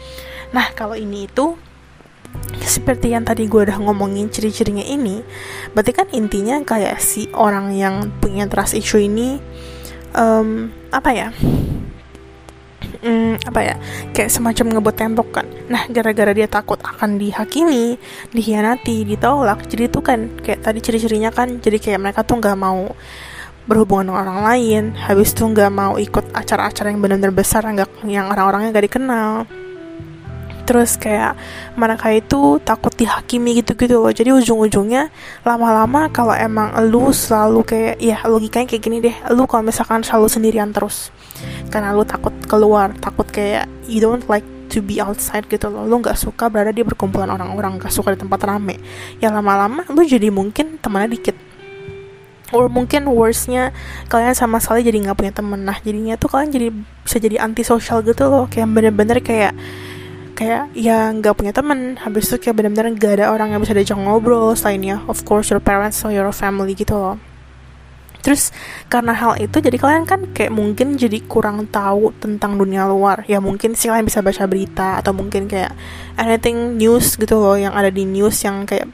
Nah 0.54 0.70
kalau 0.78 0.94
ini 0.94 1.26
itu 1.26 1.58
seperti 2.60 3.14
yang 3.18 3.26
tadi 3.26 3.50
gue 3.50 3.66
udah 3.66 3.82
ngomongin 3.82 4.30
ciri-cirinya 4.30 4.86
ini 4.86 5.26
berarti 5.74 5.92
kan 5.96 6.08
intinya 6.14 6.62
kayak 6.62 7.02
si 7.02 7.30
orang 7.34 7.74
yang 7.74 8.14
punya 8.22 8.46
trust 8.46 8.78
issue 8.78 9.02
ini 9.02 9.42
um, 10.14 10.70
apa 10.90 11.10
ya? 11.14 11.30
Hmm, 13.00 13.40
apa 13.48 13.60
ya? 13.64 13.76
Kayak 14.12 14.32
semacam 14.34 14.66
ngebuat 14.76 14.96
tembok 15.00 15.30
kan. 15.32 15.48
Nah 15.72 15.88
gara-gara 15.88 16.36
dia 16.36 16.52
takut 16.52 16.76
akan 16.84 17.16
dihakimi 17.16 17.96
dihianati 18.36 19.08
ditolak 19.08 19.66
jadi 19.72 19.88
itu 19.88 20.00
kan 20.04 20.28
kayak 20.44 20.66
tadi 20.66 20.80
ciri-cirinya 20.84 21.32
kan 21.32 21.64
jadi 21.64 21.80
kayak 21.80 22.00
mereka 22.02 22.22
tuh 22.28 22.44
nggak 22.44 22.58
mau 22.60 22.92
berhubungan 23.70 24.10
dengan 24.10 24.22
orang 24.26 24.40
lain 24.50 24.84
habis 24.98 25.30
itu 25.30 25.46
nggak 25.46 25.70
mau 25.70 25.94
ikut 26.02 26.34
acara-acara 26.34 26.90
yang 26.90 27.06
benar-benar 27.06 27.30
besar 27.30 27.62
nggak 27.62 28.02
yang 28.10 28.26
orang-orangnya 28.34 28.74
gak 28.74 28.86
dikenal 28.90 29.46
terus 30.70 31.02
kayak 31.02 31.34
mereka 31.74 32.14
itu 32.14 32.62
takut 32.62 32.94
dihakimi 32.94 33.58
gitu-gitu 33.66 33.98
loh. 33.98 34.14
Jadi 34.14 34.30
ujung-ujungnya 34.30 35.10
lama-lama 35.42 36.14
kalau 36.14 36.38
emang 36.38 36.78
lu 36.86 37.10
selalu 37.10 37.66
kayak 37.66 37.96
ya 37.98 38.22
logikanya 38.30 38.70
kayak 38.70 38.84
gini 38.86 38.98
deh. 39.02 39.16
Lu 39.34 39.50
kalau 39.50 39.66
misalkan 39.66 40.06
selalu 40.06 40.30
sendirian 40.30 40.70
terus. 40.70 41.10
Karena 41.74 41.90
lu 41.90 42.06
takut 42.06 42.38
keluar 42.46 42.94
takut 43.02 43.26
kayak 43.26 43.66
you 43.90 43.98
don't 43.98 44.30
like 44.30 44.46
to 44.70 44.86
be 44.86 45.02
outside 45.02 45.50
gitu 45.50 45.74
loh. 45.74 45.90
Lu 45.90 45.98
nggak 45.98 46.14
suka 46.14 46.54
berada 46.54 46.70
di 46.70 46.86
perkumpulan 46.86 47.34
orang-orang 47.34 47.82
gak 47.82 47.90
suka 47.90 48.14
di 48.14 48.22
tempat 48.22 48.38
rame. 48.46 48.78
Ya 49.18 49.34
lama-lama 49.34 49.90
lu 49.90 50.06
jadi 50.06 50.30
mungkin 50.30 50.78
temannya 50.78 51.18
dikit. 51.18 51.34
Or 52.54 52.70
mungkin 52.70 53.10
worstnya 53.10 53.74
kalian 54.10 54.38
sama 54.38 54.62
sekali 54.62 54.86
jadi 54.86 55.02
nggak 55.02 55.18
punya 55.18 55.34
temen. 55.34 55.66
Nah 55.66 55.82
jadinya 55.82 56.14
tuh 56.14 56.30
kalian 56.30 56.54
jadi 56.54 56.68
bisa 56.78 57.18
jadi 57.18 57.42
antisosial 57.42 58.06
gitu 58.06 58.30
loh. 58.30 58.46
Kayak 58.46 58.70
bener-bener 58.70 59.18
kayak 59.22 59.54
kayak 60.40 60.72
ya 60.72 61.12
nggak 61.12 61.36
punya 61.36 61.52
temen. 61.52 62.00
Habis 62.00 62.32
itu 62.32 62.48
kayak 62.48 62.56
bener-bener 62.56 62.96
gak 62.96 63.20
ada 63.20 63.36
orang 63.36 63.52
yang 63.52 63.60
bisa 63.60 63.76
diajak 63.76 64.00
ngobrol 64.00 64.56
selainnya 64.56 65.04
of 65.12 65.28
course 65.28 65.52
your 65.52 65.60
parents 65.60 66.00
or 66.08 66.16
your 66.16 66.32
family 66.32 66.72
gitu 66.72 66.96
loh. 66.96 67.20
Terus 68.20 68.52
karena 68.92 69.16
hal 69.16 69.40
itu 69.40 69.64
jadi 69.64 69.76
kalian 69.80 70.04
kan 70.04 70.28
kayak 70.36 70.52
mungkin 70.52 71.00
jadi 71.00 71.24
kurang 71.24 71.68
tahu 71.68 72.16
tentang 72.20 72.56
dunia 72.56 72.88
luar. 72.88 73.24
Ya 73.28 73.44
mungkin 73.44 73.76
sih 73.76 73.92
kalian 73.92 74.08
bisa 74.08 74.24
baca 74.24 74.44
berita 74.48 75.00
atau 75.04 75.12
mungkin 75.12 75.48
kayak 75.52 75.76
anything 76.16 76.80
news 76.80 77.16
gitu 77.16 77.40
loh 77.40 77.56
yang 77.56 77.76
ada 77.76 77.92
di 77.92 78.04
news 78.04 78.40
yang 78.44 78.68
kayak 78.68 78.88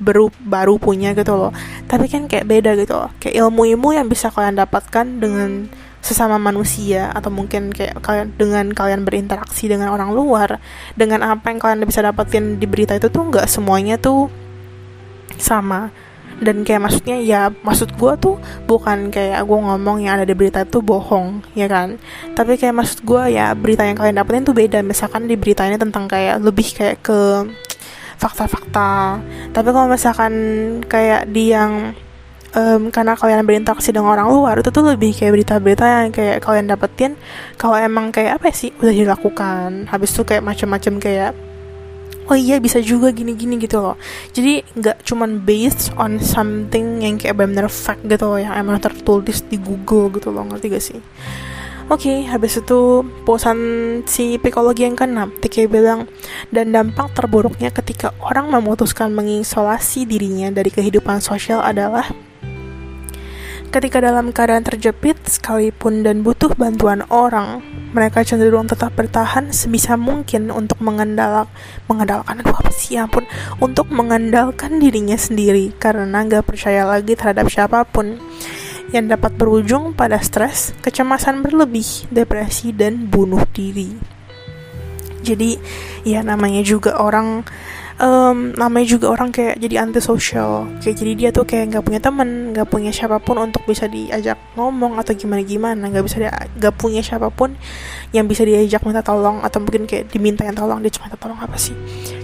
baru 0.00 0.32
baru 0.40 0.80
punya 0.80 1.12
gitu 1.12 1.36
loh. 1.36 1.52
Tapi 1.88 2.08
kan 2.08 2.28
kayak 2.28 2.48
beda 2.48 2.76
gitu 2.80 2.96
loh. 2.96 3.12
Kayak 3.20 3.44
ilmu-ilmu 3.44 3.92
yang 3.96 4.08
bisa 4.08 4.32
kalian 4.32 4.56
dapatkan 4.56 5.06
dengan 5.20 5.68
sesama 6.02 6.34
manusia 6.36 7.14
atau 7.14 7.30
mungkin 7.30 7.70
kayak 7.70 8.02
kalian 8.02 8.34
dengan 8.34 8.66
kalian 8.74 9.06
berinteraksi 9.06 9.70
dengan 9.70 9.94
orang 9.94 10.10
luar 10.10 10.58
dengan 10.98 11.22
apa 11.22 11.54
yang 11.54 11.62
kalian 11.62 11.86
bisa 11.86 12.02
dapetin 12.02 12.58
di 12.58 12.66
berita 12.66 12.98
itu 12.98 13.06
tuh 13.06 13.22
nggak 13.30 13.46
semuanya 13.46 13.96
tuh 13.96 14.28
sama. 15.38 15.94
Dan 16.42 16.66
kayak 16.66 16.82
maksudnya 16.82 17.22
ya 17.22 17.54
maksud 17.62 17.94
gue 17.94 18.12
tuh 18.18 18.34
bukan 18.66 19.14
kayak 19.14 19.46
gue 19.46 19.58
ngomong 19.62 20.02
yang 20.02 20.18
ada 20.18 20.26
di 20.26 20.34
berita 20.34 20.66
itu 20.66 20.82
bohong 20.82 21.38
ya 21.54 21.70
kan? 21.70 22.02
Tapi 22.34 22.58
kayak 22.58 22.74
maksud 22.82 23.06
gue 23.06 23.38
ya 23.38 23.54
berita 23.54 23.86
yang 23.86 23.94
kalian 23.94 24.18
dapetin 24.18 24.42
tuh 24.42 24.56
beda. 24.56 24.82
Misalkan 24.82 25.30
di 25.30 25.38
berita 25.38 25.62
ini 25.70 25.78
tentang 25.78 26.10
kayak 26.10 26.42
lebih 26.42 26.66
kayak 26.74 26.98
ke 26.98 27.46
fakta-fakta. 28.18 29.22
Tapi 29.54 29.68
kalau 29.70 29.86
misalkan 29.86 30.34
kayak 30.90 31.30
di 31.30 31.54
yang 31.54 31.94
um, 32.56 32.88
karena 32.92 33.16
kalian 33.16 33.44
berinteraksi 33.44 33.92
dengan 33.92 34.12
orang 34.16 34.28
luar 34.32 34.54
itu 34.60 34.70
tuh 34.72 34.84
lebih 34.84 35.16
kayak 35.16 35.32
berita-berita 35.34 35.84
yang 35.84 36.12
kayak 36.12 36.38
kalian 36.44 36.66
dapetin 36.68 37.12
kalau 37.56 37.76
emang 37.76 38.12
kayak 38.12 38.40
apa 38.40 38.52
sih 38.52 38.72
udah 38.80 38.94
dilakukan. 38.94 39.88
Habis 39.88 40.10
itu 40.16 40.22
kayak 40.24 40.44
macam-macam 40.44 40.94
kayak 41.00 41.32
oh 42.30 42.38
iya 42.38 42.62
bisa 42.62 42.78
juga 42.78 43.10
gini-gini 43.10 43.58
gitu 43.58 43.82
loh. 43.82 43.96
Jadi 44.30 44.62
nggak 44.78 45.04
cuman 45.04 45.42
based 45.42 45.90
on 45.98 46.22
something 46.22 47.02
yang 47.02 47.18
kayak 47.18 47.36
benar-benar 47.36 47.68
fact 47.68 48.04
gitu 48.06 48.24
loh 48.24 48.38
yang 48.38 48.54
emang 48.54 48.78
tertulis 48.78 49.42
di 49.48 49.58
Google 49.58 50.12
gitu 50.16 50.30
loh 50.30 50.46
ngerti 50.46 50.66
gak 50.70 50.84
sih? 50.84 51.00
Oke, 51.90 52.08
okay, 52.08 52.18
habis 52.24 52.56
itu 52.56 53.04
posan 53.26 53.58
si 54.08 54.40
psikologi 54.40 54.86
yang 54.86 54.96
keenam, 54.96 55.28
TK 55.28 55.68
bilang, 55.68 56.08
dan 56.48 56.72
dampak 56.72 57.12
terburuknya 57.12 57.68
ketika 57.68 58.16
orang 58.22 58.48
memutuskan 58.48 59.12
mengisolasi 59.12 60.08
dirinya 60.08 60.48
dari 60.48 60.72
kehidupan 60.72 61.20
sosial 61.20 61.60
adalah 61.60 62.06
ketika 63.72 64.04
dalam 64.04 64.36
keadaan 64.36 64.68
terjepit 64.68 65.16
sekalipun 65.24 66.04
dan 66.04 66.20
butuh 66.20 66.52
bantuan 66.52 67.08
orang, 67.08 67.64
mereka 67.96 68.20
cenderung 68.20 68.68
tetap 68.68 68.92
bertahan 68.92 69.48
sebisa 69.48 69.96
mungkin 69.96 70.52
untuk 70.52 70.76
mengandalak, 70.84 71.48
mengandalkan 71.88 72.44
aduh 72.44 72.52
apa 72.52 73.24
untuk 73.64 73.88
mengandalkan 73.88 74.76
dirinya 74.76 75.16
sendiri 75.16 75.72
karena 75.80 76.20
nggak 76.20 76.44
percaya 76.44 76.84
lagi 76.84 77.16
terhadap 77.16 77.48
siapa 77.48 77.88
pun 77.88 78.20
yang 78.92 79.08
dapat 79.08 79.32
berujung 79.40 79.96
pada 79.96 80.20
stres, 80.20 80.76
kecemasan 80.84 81.40
berlebih, 81.40 82.04
depresi, 82.12 82.76
dan 82.76 83.08
bunuh 83.08 83.40
diri. 83.56 83.96
Jadi, 85.24 85.56
ya 86.04 86.20
namanya 86.20 86.60
juga 86.60 87.00
orang, 87.00 87.40
um, 88.00 88.56
namanya 88.56 88.86
juga 88.88 89.12
orang 89.12 89.34
kayak 89.34 89.60
jadi 89.60 89.84
antisosial. 89.84 90.68
Kayak 90.80 90.96
jadi 90.96 91.12
dia 91.18 91.28
tuh 91.34 91.44
kayak 91.44 91.74
nggak 91.74 91.84
punya 91.84 92.00
temen, 92.00 92.28
nggak 92.54 92.68
punya 92.68 92.90
siapa 92.94 93.18
pun 93.20 93.36
untuk 93.42 93.64
bisa 93.68 93.90
diajak 93.90 94.38
ngomong 94.56 94.96
atau 95.00 95.12
gimana 95.12 95.42
gimana, 95.42 95.90
nggak 95.90 96.04
bisa 96.04 96.16
nggak 96.56 96.74
punya 96.78 97.02
siapa 97.04 97.28
pun 97.28 97.52
yang 98.14 98.24
bisa 98.28 98.46
diajak 98.46 98.80
minta 98.86 99.04
tolong 99.04 99.40
atau 99.44 99.58
mungkin 99.60 99.84
kayak 99.84 100.08
diminta 100.08 100.46
yang 100.46 100.56
tolong 100.56 100.80
dia 100.80 100.92
cuma 100.94 101.10
minta 101.10 101.18
tolong 101.20 101.40
apa 101.40 101.56
sih? 101.58 101.74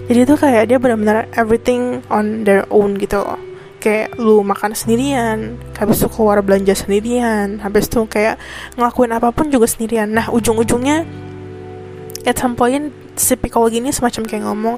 Jadi 0.09 0.19
tuh 0.25 0.37
kayak 0.39 0.63
dia 0.69 0.77
benar-benar 0.81 1.29
everything 1.37 2.01
on 2.09 2.47
their 2.47 2.65
own 2.73 2.97
gitu 2.97 3.21
loh 3.21 3.49
kayak 3.79 4.19
lu 4.19 4.43
makan 4.43 4.75
sendirian 4.75 5.55
habis 5.79 6.03
itu 6.03 6.11
keluar 6.11 6.43
belanja 6.43 6.75
sendirian 6.75 7.63
habis 7.63 7.87
itu 7.87 8.03
kayak 8.11 8.35
ngelakuin 8.75 9.15
apa 9.15 9.31
pun 9.31 9.47
juga 9.47 9.65
sendirian 9.71 10.11
nah 10.11 10.27
ujung-ujungnya 10.27 11.07
at 12.27 12.35
some 12.35 12.59
point 12.59 12.91
si 13.19 13.35
psikologi 13.35 13.83
ini 13.83 13.91
semacam 13.91 14.23
kayak 14.23 14.43
ngomong 14.47 14.75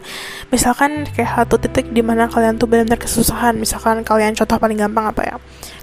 misalkan 0.50 1.06
kayak 1.06 1.46
satu 1.46 1.62
titik 1.62 1.94
di 1.94 2.02
mana 2.02 2.26
kalian 2.26 2.58
tuh 2.58 2.66
benar-benar 2.66 2.98
kesusahan 2.98 3.54
misalkan 3.54 4.02
kalian 4.02 4.34
contoh 4.34 4.58
paling 4.58 4.82
gampang 4.82 5.14
apa 5.14 5.22
ya 5.22 5.36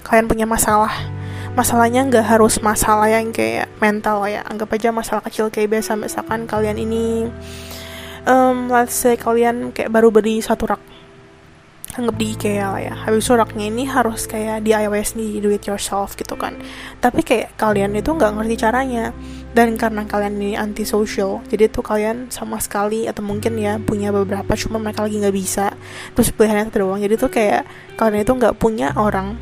kalian 0.09 0.27
punya 0.27 0.47
masalah. 0.49 0.90
Masalahnya 1.55 2.07
nggak 2.07 2.38
harus 2.38 2.62
masalah 2.62 3.11
yang 3.11 3.35
kayak 3.35 3.66
mental 3.83 4.23
ya 4.31 4.47
anggap 4.47 4.79
aja 4.79 4.94
masalah 4.94 5.27
kecil 5.27 5.51
kayak 5.51 5.75
biasa 5.75 5.99
misalkan 5.99 6.47
kalian 6.47 6.79
ini 6.79 7.27
um, 8.31 8.71
let's 8.71 8.94
say 8.94 9.18
kalian 9.18 9.75
kayak 9.75 9.90
baru 9.90 10.14
beli 10.14 10.38
satu 10.38 10.71
rak 10.71 10.83
anggap 11.99 12.14
di 12.14 12.27
IKEA 12.38 12.66
lah 12.71 12.83
ya. 12.83 12.94
Habis 12.94 13.27
itu 13.27 13.35
raknya 13.35 13.64
ini 13.75 13.90
harus 13.90 14.31
kayak 14.31 14.62
DIY 14.62 15.03
sendiri 15.03 15.42
do 15.42 15.51
it 15.51 15.66
yourself 15.66 16.14
gitu 16.14 16.38
kan. 16.38 16.55
Tapi 17.03 17.27
kayak 17.27 17.59
kalian 17.59 17.90
itu 17.99 18.14
nggak 18.14 18.38
ngerti 18.38 18.55
caranya 18.55 19.11
dan 19.56 19.80
karena 19.80 20.04
kalian 20.04 20.37
ini 20.37 20.52
anti 20.61 20.84
social 20.84 21.40
jadi 21.48 21.72
tuh 21.72 21.80
kalian 21.80 22.28
sama 22.28 22.61
sekali 22.61 23.08
atau 23.08 23.24
mungkin 23.24 23.56
ya 23.56 23.80
punya 23.80 24.12
beberapa 24.12 24.52
cuma 24.54 24.76
mereka 24.76 25.04
lagi 25.04 25.18
nggak 25.18 25.37
bisa. 25.37 25.72
Terus 26.12 26.28
pilihannya 26.37 26.68
itu 26.68 26.78
doang. 26.78 27.00
Jadi 27.00 27.14
tuh 27.16 27.30
kayak 27.32 27.62
kalian 27.96 28.22
itu 28.22 28.32
nggak 28.37 28.54
punya 28.61 28.92
orang 28.94 29.40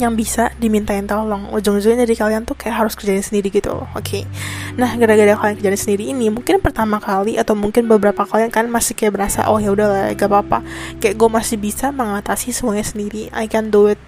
yang 0.00 0.14
bisa 0.14 0.54
dimintain 0.56 1.04
tolong. 1.04 1.50
Ujung-ujungnya 1.50 2.06
jadi 2.06 2.14
kalian 2.14 2.42
tuh 2.46 2.54
kayak 2.56 2.86
harus 2.86 2.94
kerjain 2.94 3.20
sendiri 3.20 3.50
gitu 3.52 3.74
oke? 3.74 4.02
Okay. 4.02 4.24
nah 4.72 4.88
gara-gara 4.96 5.36
kalian 5.36 5.56
kerjain 5.60 5.76
sendiri 5.76 6.16
ini 6.16 6.32
mungkin 6.32 6.56
pertama 6.64 6.96
kali 6.96 7.36
atau 7.36 7.52
mungkin 7.52 7.84
beberapa 7.84 8.24
kalian 8.24 8.48
kan 8.48 8.64
masih 8.72 8.96
kayak 8.96 9.20
berasa 9.20 9.44
oh 9.52 9.60
ya 9.60 9.68
udah 9.74 9.86
lah 9.90 10.04
gak 10.14 10.30
apa-apa. 10.30 10.64
Kayak 11.02 11.18
gue 11.18 11.28
masih 11.28 11.56
bisa 11.60 11.90
mengatasi 11.92 12.54
semuanya 12.54 12.86
sendiri. 12.86 13.28
I 13.34 13.50
can 13.50 13.68
do 13.68 13.92
it 13.92 14.00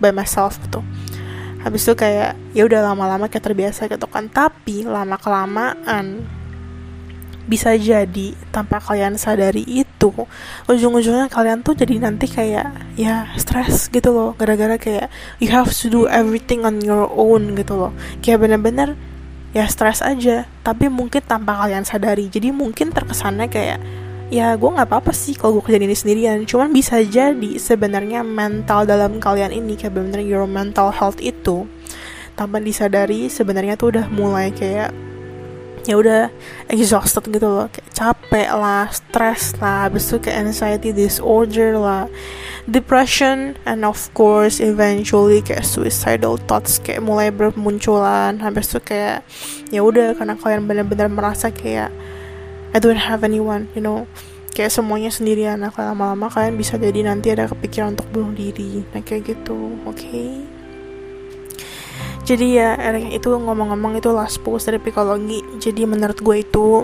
by 0.00 0.12
myself 0.12 0.56
gitu 0.62 0.84
habis 1.66 1.82
itu 1.82 1.98
kayak 1.98 2.38
ya 2.54 2.62
udah 2.62 2.94
lama-lama 2.94 3.26
kayak 3.26 3.42
terbiasa 3.42 3.90
gitu 3.90 4.06
kan. 4.06 4.30
Tapi 4.30 4.86
lama 4.86 5.18
kelamaan 5.18 6.22
bisa 7.46 7.74
jadi 7.74 8.34
tanpa 8.54 8.78
kalian 8.78 9.18
sadari 9.18 9.62
itu 9.66 10.10
ujung-ujungnya 10.66 11.30
kalian 11.30 11.62
tuh 11.62 11.78
jadi 11.78 12.02
nanti 12.02 12.26
kayak 12.30 12.70
ya 12.94 13.34
stres 13.34 13.90
gitu 13.90 14.14
loh. 14.14 14.38
Gara-gara 14.38 14.78
kayak 14.78 15.10
you 15.42 15.50
have 15.50 15.74
to 15.74 15.90
do 15.90 16.06
everything 16.06 16.62
on 16.62 16.78
your 16.78 17.10
own 17.10 17.58
gitu 17.58 17.74
loh. 17.74 17.90
Kayak 18.22 18.46
bener-bener 18.46 18.94
ya 19.50 19.66
stres 19.66 20.06
aja. 20.06 20.46
Tapi 20.62 20.86
mungkin 20.86 21.26
tanpa 21.26 21.58
kalian 21.66 21.82
sadari. 21.82 22.30
Jadi 22.30 22.54
mungkin 22.54 22.94
terkesannya 22.94 23.50
kayak 23.50 23.82
ya 24.26 24.58
gue 24.58 24.70
nggak 24.70 24.90
apa-apa 24.90 25.14
sih 25.14 25.38
kalau 25.38 25.58
gue 25.58 25.62
kerjain 25.70 25.86
ini 25.86 25.96
sendirian. 25.96 26.38
Cuman 26.44 26.74
bisa 26.74 26.98
jadi 27.02 27.58
sebenarnya 27.58 28.26
mental 28.26 28.86
dalam 28.86 29.22
kalian 29.22 29.54
ini 29.54 29.78
kayak 29.78 29.94
bener 29.94 30.22
your 30.22 30.46
mental 30.50 30.90
health 30.90 31.22
itu 31.22 31.66
tanpa 32.34 32.60
disadari 32.60 33.32
sebenarnya 33.32 33.80
tuh 33.80 33.96
udah 33.96 34.06
mulai 34.12 34.52
kayak 34.52 34.92
ya 35.86 35.94
udah 35.94 36.22
exhausted 36.66 37.22
gitu 37.30 37.46
loh. 37.46 37.70
Kayak 37.70 37.90
capek 37.94 38.48
lah 38.50 38.90
stress 38.90 39.54
lah 39.62 39.86
habis 39.86 40.10
itu 40.10 40.18
kayak 40.18 40.50
anxiety 40.50 40.90
disorder 40.90 41.78
lah 41.78 42.10
depression 42.66 43.54
and 43.62 43.86
of 43.86 44.10
course 44.10 44.58
eventually 44.58 45.38
kayak 45.38 45.62
suicidal 45.62 46.34
thoughts 46.50 46.82
kayak 46.82 46.98
mulai 46.98 47.30
bermunculan. 47.30 48.42
Habis 48.42 48.74
itu 48.74 48.80
kayak 48.82 49.22
ya 49.70 49.86
udah 49.86 50.18
karena 50.18 50.34
kalian 50.34 50.66
benar-benar 50.66 51.06
merasa 51.06 51.54
kayak 51.54 51.94
I 52.76 52.78
don't 52.78 53.00
have 53.00 53.24
anyone 53.24 53.72
you 53.72 53.80
know. 53.80 54.04
Kayak 54.52 54.72
semuanya 54.72 55.08
sendirian 55.08 55.60
nah 55.60 55.72
lama-lama 55.72 56.28
kalian 56.28 56.60
bisa 56.60 56.76
jadi 56.76 57.08
nanti 57.08 57.32
ada 57.32 57.48
kepikiran 57.48 57.96
untuk 57.96 58.08
bunuh 58.12 58.36
diri. 58.36 58.84
Nah 58.92 59.00
kayak 59.00 59.32
gitu 59.32 59.80
oke. 59.88 59.96
Okay? 59.96 60.44
jadi 62.26 62.46
ya 62.58 62.70
itu 63.14 63.30
ngomong-ngomong 63.30 64.02
itu 64.02 64.10
last 64.10 64.42
post 64.42 64.66
dari 64.66 64.82
psikologi. 64.82 65.40
Jadi 65.62 65.86
menurut 65.86 66.18
gue 66.18 66.36
itu 66.42 66.82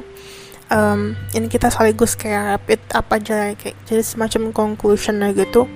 um, 0.72 1.12
ini 1.36 1.46
kita 1.52 1.68
sekaligus 1.68 2.16
kayak 2.16 2.56
rapid 2.56 2.80
apa 2.96 3.20
aja 3.20 3.52
kayak 3.52 3.76
jadi 3.84 4.02
semacam 4.02 4.50
conclusion 4.50 5.20
gitu. 5.36 5.68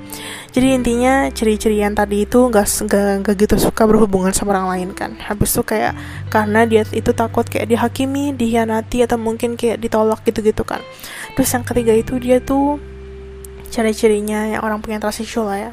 Jadi 0.56 0.72
intinya 0.72 1.28
ciri-ciri 1.28 1.84
yang 1.84 1.92
tadi 1.92 2.24
itu 2.24 2.48
gak, 2.48 2.64
gak, 2.88 3.28
gak 3.28 3.36
gitu 3.36 3.54
suka 3.60 3.84
berhubungan 3.84 4.32
sama 4.32 4.56
orang 4.56 4.68
lain 4.72 4.90
kan. 4.96 5.12
Habis 5.20 5.52
itu 5.52 5.62
kayak 5.68 5.92
karena 6.32 6.64
dia 6.64 6.82
itu 6.96 7.12
takut 7.12 7.44
kayak 7.44 7.68
dihakimi 7.68 8.32
dihianati 8.32 9.04
atau 9.04 9.20
mungkin 9.20 9.60
kayak 9.60 9.84
ditolak 9.84 10.24
gitu-gitu 10.24 10.64
kan. 10.64 10.80
Terus 11.36 11.52
yang 11.52 11.64
ketiga 11.68 11.92
itu 11.92 12.16
dia 12.16 12.40
tuh 12.40 12.80
ciri-cirinya 13.68 14.56
yang 14.56 14.64
orang 14.64 14.80
punya 14.80 14.96
trust 14.96 15.20
lah 15.36 15.70
ya. 15.70 15.72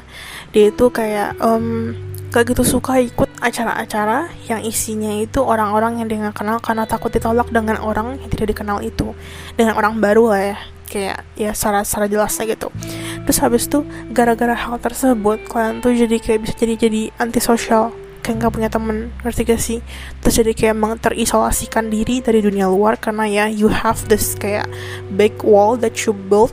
Dia 0.52 0.68
itu 0.68 0.92
kayak 0.92 1.40
um, 1.40 1.96
gak 2.34 2.50
gitu 2.50 2.66
suka 2.66 2.98
ikut 2.98 3.30
acara-acara 3.38 4.26
yang 4.50 4.58
isinya 4.66 5.14
itu 5.22 5.38
orang-orang 5.38 6.02
yang 6.02 6.10
dia 6.10 6.34
kenal 6.34 6.58
karena 6.58 6.82
takut 6.82 7.14
ditolak 7.14 7.46
dengan 7.54 7.78
orang 7.78 8.18
yang 8.18 8.26
tidak 8.26 8.50
dikenal 8.50 8.82
itu 8.82 9.14
dengan 9.54 9.78
orang 9.78 10.02
baru 10.02 10.34
lah 10.34 10.42
ya 10.42 10.58
kayak 10.90 11.18
ya 11.38 11.50
secara 11.54 11.86
secara 11.86 12.10
jelasnya 12.10 12.58
gitu. 12.58 12.74
Terus 13.22 13.38
habis 13.38 13.70
itu 13.70 13.86
gara-gara 14.10 14.50
hal 14.50 14.82
tersebut 14.82 15.46
kalian 15.46 15.78
tuh 15.78 15.94
jadi 15.94 16.16
kayak 16.18 16.38
bisa 16.42 16.54
jadi 16.58 16.74
jadi 16.74 17.02
antisosial 17.22 17.94
kayak 18.26 18.42
nggak 18.42 18.52
punya 18.52 18.66
temen 18.66 19.14
ngerti 19.22 19.42
gak 19.46 19.62
sih? 19.62 19.78
Terus 20.18 20.34
jadi 20.34 20.52
kayak 20.58 20.74
emang 20.74 20.98
terisolasikan 20.98 21.86
diri 21.86 22.18
dari 22.18 22.42
dunia 22.42 22.66
luar 22.66 22.98
karena 22.98 23.30
ya 23.30 23.44
you 23.46 23.70
have 23.70 24.02
this 24.10 24.34
kayak 24.34 24.66
big 25.14 25.38
wall 25.46 25.78
that 25.78 25.94
you 26.02 26.10
build 26.10 26.50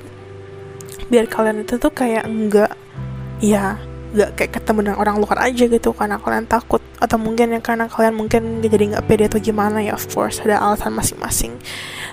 biar 1.10 1.26
kalian 1.26 1.65
itu 1.65 1.82
tuh 1.82 1.89
kayak 1.89 2.30
enggak 2.30 2.78
ya 3.41 3.82
nggak 4.12 4.30
kayak 4.36 4.52
ketemu 4.60 4.80
dengan 4.91 4.97
orang 5.00 5.15
luar 5.19 5.38
aja 5.47 5.63
gitu 5.67 5.89
karena 5.95 6.19
kalian 6.19 6.45
takut. 6.47 6.84
Atau 7.02 7.17
mungkin 7.17 7.56
ya 7.56 7.60
karena 7.63 7.89
kalian 7.89 8.13
mungkin 8.13 8.62
jadi 8.62 8.95
nggak 8.95 9.06
pede 9.08 9.24
atau 9.32 9.39
gimana 9.41 9.82
ya 9.82 9.97
of 9.97 10.06
course 10.12 10.39
ada 10.43 10.62
alasan 10.62 10.93
masing-masing. 10.93 11.58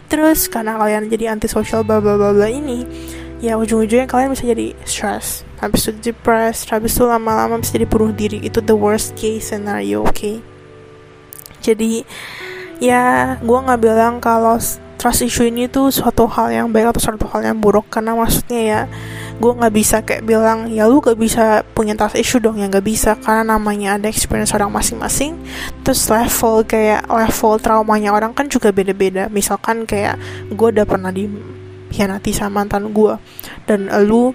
Terus 0.09 0.49
karena 0.49 0.79
kalian 0.79 1.11
jadi 1.13 1.35
antisocial 1.35 1.85
bla 1.85 2.01
bla 2.01 2.17
bla 2.17 2.33
bla 2.33 2.49
ini 2.49 2.87
ya 3.39 3.55
ujung-ujungnya 3.61 4.09
kalian 4.09 4.33
bisa 4.33 4.49
jadi 4.49 4.75
stress. 4.89 5.43
Habis 5.61 5.91
itu 5.91 6.15
depressed 6.15 6.71
habis 6.71 6.95
itu 6.95 7.05
lama-lama 7.05 7.61
bisa 7.61 7.77
jadi 7.77 7.87
bunuh 7.87 8.15
diri. 8.15 8.41
Itu 8.41 8.65
the 8.65 8.75
worst 8.75 9.19
case 9.19 9.53
scenario 9.53 10.07
oke 10.07 10.15
okay? 10.15 10.37
jadi 11.59 12.07
ya 12.79 13.37
gue 13.43 13.59
nggak 13.59 13.81
bilang 13.83 14.23
kalau 14.23 14.57
trust 14.99 15.23
issue 15.23 15.47
ini 15.47 15.71
tuh 15.71 15.91
suatu 15.95 16.27
hal 16.27 16.51
yang 16.51 16.67
baik 16.75 16.95
atau 16.95 17.03
suatu 17.03 17.27
hal 17.31 17.45
yang 17.47 17.59
buruk. 17.59 17.87
Karena 17.91 18.19
maksudnya 18.19 18.61
ya 18.61 18.81
gue 19.39 19.53
nggak 19.55 19.75
bisa 19.75 20.03
kayak 20.03 20.27
bilang 20.27 20.67
ya 20.67 20.91
lu 20.91 20.99
gak 20.99 21.15
bisa 21.15 21.63
punya 21.73 21.95
trust 21.95 22.19
issue 22.19 22.43
dong. 22.43 22.59
Ya 22.59 22.67
nggak 22.67 22.85
bisa 22.85 23.15
karena 23.19 23.55
namanya 23.55 23.97
ada 23.97 24.11
experience 24.11 24.51
orang 24.53 24.75
masing-masing. 24.75 25.39
Terus 25.87 26.11
level 26.11 26.67
kayak 26.67 27.07
level 27.07 27.53
traumanya 27.63 28.11
orang 28.11 28.35
kan 28.35 28.51
juga 28.51 28.75
beda-beda. 28.75 29.31
Misalkan 29.31 29.87
kayak 29.87 30.19
gue 30.51 30.69
udah 30.75 30.87
pernah 30.87 31.15
dihianati 31.15 32.35
sama 32.35 32.67
mantan 32.67 32.91
gue 32.91 33.15
dan 33.71 33.87
lu 34.05 34.35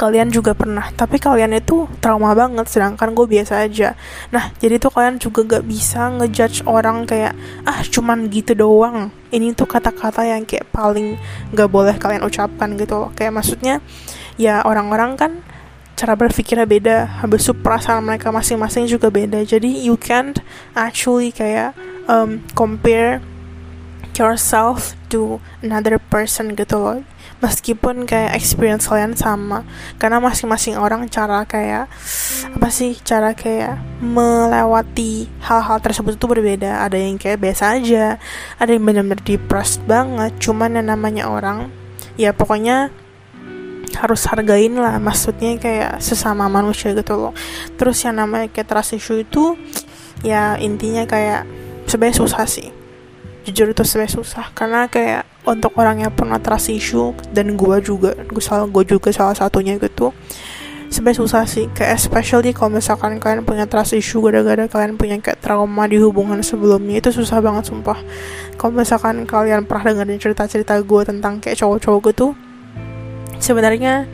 kalian 0.00 0.32
juga 0.32 0.56
pernah. 0.56 0.88
Tapi 0.96 1.20
kalian 1.20 1.52
itu 1.60 1.84
trauma 2.00 2.32
banget 2.32 2.64
sedangkan 2.72 3.12
gue 3.12 3.28
biasa 3.28 3.68
aja. 3.68 3.92
Nah 4.32 4.48
jadi 4.56 4.80
tuh 4.80 4.88
kalian 4.88 5.20
juga 5.20 5.60
gak 5.60 5.68
bisa 5.68 6.08
ngejudge 6.16 6.64
orang 6.64 7.04
kayak 7.04 7.36
ah 7.68 7.84
cuman 7.84 8.32
gitu 8.32 8.56
doang. 8.56 9.12
Ini 9.28 9.52
tuh 9.52 9.68
kata-kata 9.68 10.24
yang 10.24 10.48
kayak 10.48 10.72
paling 10.72 11.20
gak 11.52 11.68
boleh 11.68 11.92
kalian 12.00 12.24
ucapkan 12.24 12.80
gitu 12.80 12.96
loh. 12.96 13.10
Kayak 13.12 13.36
maksudnya 13.36 13.84
ya 14.40 14.64
orang-orang 14.64 15.20
kan 15.20 15.32
cara 16.00 16.16
berpikirnya 16.16 16.64
beda 16.64 17.20
habis 17.20 17.44
itu 17.44 17.52
perasaan 17.52 18.00
mereka 18.00 18.32
masing-masing 18.32 18.88
juga 18.88 19.12
beda. 19.12 19.44
Jadi 19.44 19.84
you 19.84 20.00
can't 20.00 20.40
actually 20.72 21.28
kayak 21.28 21.76
um, 22.08 22.40
compare 22.56 23.20
yourself 24.16 24.96
to 25.12 25.44
another 25.60 26.00
person 26.00 26.56
gitu 26.56 26.80
loh 26.80 26.98
meskipun 27.40 28.04
kayak 28.04 28.36
experience 28.36 28.84
kalian 28.84 29.16
sama 29.16 29.64
karena 29.96 30.20
masing-masing 30.20 30.76
orang 30.76 31.08
cara 31.08 31.48
kayak 31.48 31.88
apa 32.52 32.68
sih 32.68 33.00
cara 33.00 33.32
kayak 33.32 33.80
melewati 34.04 35.28
hal-hal 35.40 35.80
tersebut 35.80 36.20
itu 36.20 36.26
berbeda. 36.28 36.84
Ada 36.84 37.00
yang 37.00 37.16
kayak 37.16 37.40
biasa 37.40 37.80
aja 37.80 38.20
ada 38.60 38.70
yang 38.70 38.84
benar-benar 38.84 39.20
depressed 39.24 39.80
banget. 39.88 40.36
Cuman 40.38 40.76
yang 40.76 40.92
namanya 40.92 41.32
orang 41.32 41.72
ya 42.20 42.36
pokoknya 42.36 42.92
harus 43.96 44.22
hargain 44.30 44.78
lah 44.78 45.02
maksudnya 45.02 45.58
kayak 45.58 45.98
sesama 45.98 46.46
manusia 46.46 46.92
gitu 46.92 47.16
loh. 47.16 47.32
Terus 47.80 48.04
yang 48.04 48.20
namanya 48.20 48.52
kayak 48.52 48.68
trust 48.68 48.94
issue 48.94 49.24
itu 49.24 49.56
ya 50.20 50.60
intinya 50.60 51.08
kayak 51.08 51.48
sebenarnya 51.88 52.16
susah 52.20 52.44
sih. 52.44 52.68
Jujur 53.48 53.72
itu 53.72 53.82
sebenarnya 53.82 54.14
susah 54.20 54.52
karena 54.52 54.84
kayak 54.86 55.29
untuk 55.48 55.72
orang 55.80 56.04
yang 56.04 56.12
pernah 56.12 56.36
trust 56.36 56.68
issue 56.68 57.16
dan 57.32 57.56
gue 57.56 57.76
juga 57.80 58.12
gue 58.16 58.42
salah 58.44 58.68
gue 58.68 58.84
juga 58.84 59.08
salah 59.12 59.36
satunya 59.36 59.76
gitu. 59.80 60.12
Sebenarnya 60.90 61.22
susah 61.22 61.42
sih 61.46 61.70
kayak 61.70 62.02
especially 62.02 62.50
kalau 62.50 62.74
misalkan 62.74 63.22
kalian 63.22 63.46
punya 63.46 63.64
trust 63.70 63.94
issue 63.94 64.18
gara-gara 64.26 64.66
kalian 64.66 64.98
punya 64.98 65.22
kayak 65.22 65.38
trauma 65.38 65.86
di 65.86 66.02
hubungan 66.02 66.42
sebelumnya 66.42 66.98
itu 66.98 67.14
susah 67.14 67.38
banget 67.38 67.70
sumpah. 67.70 67.98
Kalau 68.58 68.74
misalkan 68.74 69.22
kalian 69.22 69.64
pernah 69.70 69.94
dengerin 69.94 70.18
cerita-cerita 70.18 70.74
gue 70.82 71.02
tentang 71.06 71.38
kayak 71.38 71.62
cowok-cowok 71.62 72.02
gitu 72.10 72.34
sebenarnya 73.40 74.04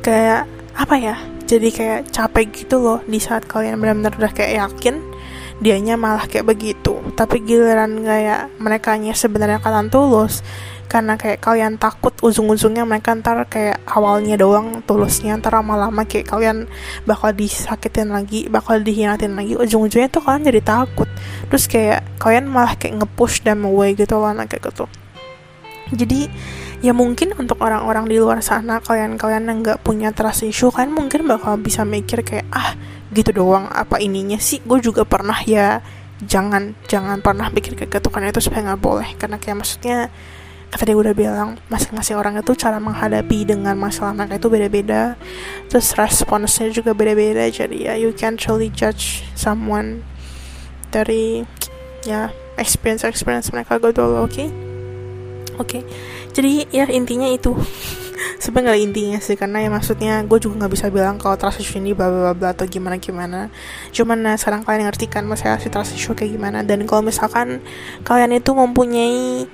kayak 0.00 0.46
apa 0.78 0.94
ya 0.96 1.16
jadi 1.46 1.68
kayak 1.74 2.00
capek 2.14 2.46
gitu 2.64 2.78
loh 2.78 2.98
di 3.04 3.18
saat 3.18 3.44
kalian 3.44 3.78
benar-benar 3.82 4.14
udah 4.14 4.32
kayak 4.32 4.62
yakin 4.62 5.02
dianya 5.56 5.96
malah 5.96 6.28
kayak 6.28 6.52
begitu. 6.52 7.00
Tapi 7.16 7.40
giliran 7.40 8.04
kayak 8.04 8.52
mereka 8.60 8.98
sebenarnya 9.16 9.62
kalian 9.62 9.88
tulus 9.88 10.44
karena 10.86 11.18
kayak 11.18 11.42
kalian 11.42 11.76
takut 11.82 12.14
ujung-ujungnya 12.22 12.86
mereka 12.86 13.12
ntar 13.18 13.42
kayak 13.50 13.82
awalnya 13.90 14.38
doang 14.38 14.80
tulusnya 14.86 15.34
ntar 15.38 15.58
lama-lama 15.58 16.06
kayak 16.06 16.30
kalian 16.30 16.70
bakal 17.02 17.34
disakitin 17.34 18.14
lagi 18.14 18.46
bakal 18.46 18.78
dihianatin 18.78 19.34
lagi. 19.34 19.58
Ujung-ujungnya 19.58 20.08
tuh 20.08 20.22
kalian 20.22 20.46
jadi 20.46 20.62
takut. 20.62 21.10
Terus 21.50 21.64
kayak 21.66 22.06
kalian 22.22 22.46
malah 22.46 22.78
kayak 22.78 23.02
nge-push 23.02 23.42
them 23.42 23.66
away 23.66 23.98
gitu 23.98 24.14
loh 24.16 24.30
kayak 24.46 24.62
gitu. 24.62 24.86
Jadi 25.94 26.30
ya 26.82 26.94
mungkin 26.94 27.34
untuk 27.38 27.62
orang-orang 27.62 28.06
di 28.06 28.18
luar 28.18 28.42
sana 28.42 28.82
kalian-kalian 28.82 29.42
yang 29.46 29.58
nggak 29.62 29.82
punya 29.82 30.10
trust 30.10 30.46
issue 30.46 30.70
kalian 30.70 30.92
mungkin 30.92 31.24
bakal 31.26 31.56
bisa 31.56 31.86
mikir 31.86 32.20
kayak 32.26 32.46
ah 32.50 32.74
gitu 33.10 33.34
doang 33.34 33.70
apa 33.70 33.98
ininya 33.98 34.38
sih? 34.38 34.62
Gue 34.62 34.78
juga 34.78 35.02
pernah 35.02 35.38
ya 35.42 35.82
jangan 36.22 36.72
jangan 36.88 37.20
pernah 37.20 37.52
pikir 37.52 37.76
kayak 37.76 38.00
gitu 38.00 38.08
karena 38.08 38.30
itu 38.30 38.40
supaya 38.42 38.72
nggak 38.72 38.82
boleh. 38.82 39.08
Karena 39.18 39.36
kayak 39.38 39.56
maksudnya 39.62 39.98
tadi 40.74 40.92
udah 40.92 41.14
bilang 41.14 41.56
masing-masing 41.70 42.18
orang 42.18 42.36
itu 42.36 42.52
cara 42.58 42.76
menghadapi 42.82 43.46
dengan 43.46 43.78
masalah 43.78 44.12
mereka 44.12 44.36
itu 44.36 44.48
beda-beda. 44.50 45.02
Terus 45.70 45.94
responsnya 45.94 46.68
juga 46.74 46.92
beda-beda. 46.92 47.46
Jadi 47.48 47.86
ya 47.86 47.94
you 47.94 48.10
can't 48.12 48.40
really 48.50 48.68
judge 48.68 49.24
someone 49.38 50.02
dari 50.90 51.46
ya 52.06 52.30
experience 52.56 53.04
experience 53.04 53.50
mereka 53.52 53.76
gitu 53.82 54.00
loh 54.00 54.24
oke 54.24 54.32
okay? 54.32 54.48
oke 55.58 55.68
okay. 55.68 55.82
jadi 56.32 56.64
ya 56.72 56.84
intinya 56.88 57.28
itu. 57.28 57.52
Sebenarnya 58.36 58.80
intinya 58.80 59.20
sih 59.20 59.36
karena 59.36 59.64
ya 59.64 59.68
maksudnya 59.68 60.24
gue 60.24 60.38
juga 60.40 60.64
nggak 60.64 60.72
bisa 60.72 60.86
bilang 60.88 61.16
kalau 61.20 61.36
issue 61.56 61.80
ini 61.80 61.92
bla 61.92 62.08
bla 62.08 62.32
bla 62.32 62.52
atau 62.52 62.64
gimana 62.64 62.96
gimana. 62.96 63.52
Cuman 63.92 64.24
nah 64.24 64.36
sekarang 64.36 64.64
kalian 64.64 64.88
ngerti 64.88 65.08
kan 65.08 65.24
masalah 65.28 65.60
si 65.60 65.68
issue 65.68 66.16
kayak 66.16 66.36
gimana. 66.36 66.64
Dan 66.64 66.84
kalau 66.88 67.04
misalkan 67.04 67.60
kalian 68.04 68.36
itu 68.36 68.52
mempunyai 68.56 69.48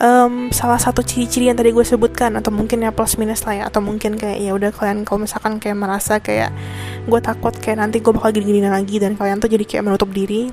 um, 0.00 0.50
salah 0.50 0.80
satu 0.80 1.04
ciri-ciri 1.04 1.50
yang 1.50 1.58
tadi 1.58 1.70
gue 1.70 1.86
sebutkan 1.86 2.34
atau 2.38 2.50
mungkin 2.50 2.82
ya 2.82 2.90
plus 2.90 3.18
minus 3.20 3.46
lah 3.46 3.54
ya 3.54 3.64
atau 3.68 3.84
mungkin 3.84 4.18
kayak 4.18 4.38
ya 4.40 4.52
udah 4.56 4.70
kalian 4.74 5.06
kalau 5.06 5.26
misalkan 5.26 5.60
kayak 5.62 5.78
merasa 5.78 6.18
kayak 6.18 6.50
gue 7.04 7.20
takut 7.20 7.54
kayak 7.54 7.78
nanti 7.78 8.00
gue 8.00 8.12
bakal 8.14 8.32
gini-gini 8.34 8.66
lagi 8.66 8.96
dan 8.98 9.14
kalian 9.14 9.38
tuh 9.38 9.50
jadi 9.50 9.64
kayak 9.66 9.84
menutup 9.84 10.10
diri. 10.10 10.50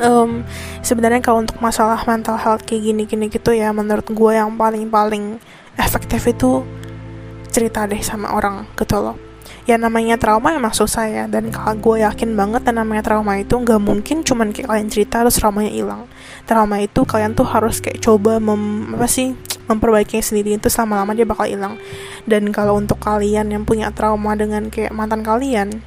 Um, 0.00 0.42
sebenarnya 0.80 1.20
kalau 1.20 1.44
untuk 1.44 1.60
masalah 1.60 2.00
mental 2.08 2.34
health 2.40 2.64
kayak 2.64 2.90
gini-gini 2.90 3.28
gitu 3.28 3.52
ya 3.54 3.70
menurut 3.70 4.08
gue 4.08 4.32
yang 4.34 4.56
paling-paling 4.56 5.36
efektif 5.78 6.26
itu 6.26 6.64
cerita 7.52 7.84
deh 7.84 8.00
sama 8.00 8.32
orang 8.32 8.66
gitu 8.74 8.98
loh. 8.98 9.16
Ya 9.62 9.78
namanya 9.78 10.18
trauma 10.18 10.58
emang 10.58 10.74
susah 10.74 11.06
ya 11.06 11.24
dan 11.30 11.54
kalau 11.54 11.78
gue 11.78 12.02
yakin 12.02 12.34
banget 12.34 12.66
dan 12.66 12.82
namanya 12.82 13.06
trauma 13.06 13.38
itu 13.38 13.54
nggak 13.54 13.78
mungkin 13.78 14.26
cuman 14.26 14.50
kayak 14.50 14.66
kalian 14.66 14.88
cerita 14.90 15.22
terus 15.22 15.38
traumanya 15.38 15.70
hilang 15.70 16.10
trauma 16.44 16.82
itu 16.82 17.06
kalian 17.06 17.32
tuh 17.38 17.46
harus 17.46 17.78
kayak 17.78 18.02
coba 18.02 18.42
mem 18.42 18.94
apa 18.94 19.06
sih 19.06 19.34
memperbaikinya 19.70 20.22
sendiri. 20.22 20.58
Itu 20.58 20.68
selama-lama 20.68 21.14
dia 21.14 21.26
bakal 21.26 21.46
hilang. 21.48 21.78
Dan 22.28 22.50
kalau 22.50 22.78
untuk 22.78 22.98
kalian 23.02 23.50
yang 23.50 23.62
punya 23.62 23.90
trauma 23.94 24.34
dengan 24.34 24.68
kayak 24.68 24.94
mantan 24.94 25.22
kalian 25.22 25.82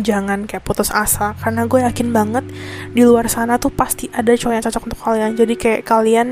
jangan 0.00 0.48
kayak 0.48 0.64
putus 0.64 0.88
asa. 0.90 1.36
Karena 1.38 1.68
gue 1.68 1.80
yakin 1.84 2.08
banget 2.10 2.44
di 2.92 3.02
luar 3.04 3.28
sana 3.28 3.60
tuh 3.60 3.70
pasti 3.70 4.08
ada 4.10 4.32
cowok 4.32 4.52
yang 4.54 4.64
cocok 4.64 4.82
untuk 4.86 5.00
kalian. 5.00 5.30
Jadi 5.36 5.54
kayak 5.56 5.82
kalian 5.84 6.28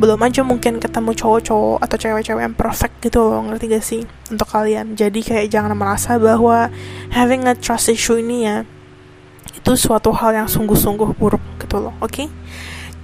belum 0.00 0.18
aja 0.26 0.42
mungkin 0.42 0.82
ketemu 0.82 1.14
cowok-cowok 1.14 1.78
atau 1.84 1.96
cewek-cewek 2.00 2.42
yang 2.42 2.56
perfect 2.56 2.98
gitu 2.98 3.30
loh 3.30 3.46
ngerti 3.46 3.64
gak 3.70 3.84
sih 3.84 4.02
untuk 4.32 4.48
kalian. 4.50 4.98
Jadi 4.98 5.20
kayak 5.22 5.46
jangan 5.52 5.76
merasa 5.76 6.18
bahwa 6.18 6.72
having 7.14 7.46
a 7.46 7.54
trust 7.54 7.92
issue 7.92 8.18
ini 8.18 8.48
ya 8.48 8.56
itu 9.64 9.72
suatu 9.80 10.12
hal 10.12 10.36
yang 10.36 10.44
sungguh-sungguh 10.44 11.16
buruk 11.16 11.40
gitu 11.56 11.80
loh 11.80 11.96
oke 12.04 12.12
okay? 12.12 12.28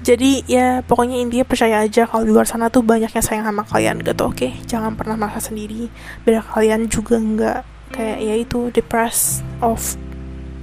jadi 0.05 0.45
ya 0.45 0.67
pokoknya 0.85 1.17
intinya 1.17 1.49
percaya 1.49 1.81
aja 1.81 2.05
kalau 2.05 2.29
di 2.29 2.33
luar 2.37 2.45
sana 2.45 2.69
tuh 2.69 2.85
banyak 2.85 3.09
yang 3.09 3.25
sayang 3.25 3.49
sama 3.49 3.65
kalian 3.65 4.05
gitu 4.05 4.29
oke 4.29 4.37
okay? 4.37 4.53
jangan 4.69 4.93
pernah 4.93 5.17
merasa 5.17 5.41
sendiri 5.41 5.89
biar 6.29 6.45
kalian 6.45 6.93
juga 6.93 7.17
nggak 7.17 7.59
kayak 7.97 8.19
ya 8.21 8.35
itu 8.37 8.69
depressed 8.77 9.41
of 9.65 9.97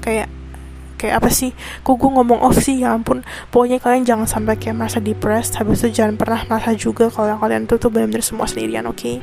kayak 0.06 0.30
kayak 1.02 1.18
apa 1.18 1.30
sih 1.34 1.54
kok 1.82 1.98
gue 1.98 2.10
ngomong 2.14 2.46
off 2.46 2.58
sih 2.62 2.82
ya 2.82 2.94
ampun 2.94 3.26
pokoknya 3.50 3.82
kalian 3.82 4.06
jangan 4.06 4.30
sampai 4.30 4.58
kayak 4.58 4.78
merasa 4.78 5.02
depressed 5.02 5.58
habis 5.58 5.82
itu 5.82 5.98
jangan 6.02 6.14
pernah 6.18 6.46
merasa 6.46 6.78
juga 6.78 7.10
kalau 7.10 7.38
kalian 7.42 7.66
tuh 7.66 7.82
tuh 7.82 7.90
benar-benar 7.90 8.26
semua 8.26 8.46
sendirian 8.46 8.86
oke 8.86 9.02
okay? 9.02 9.18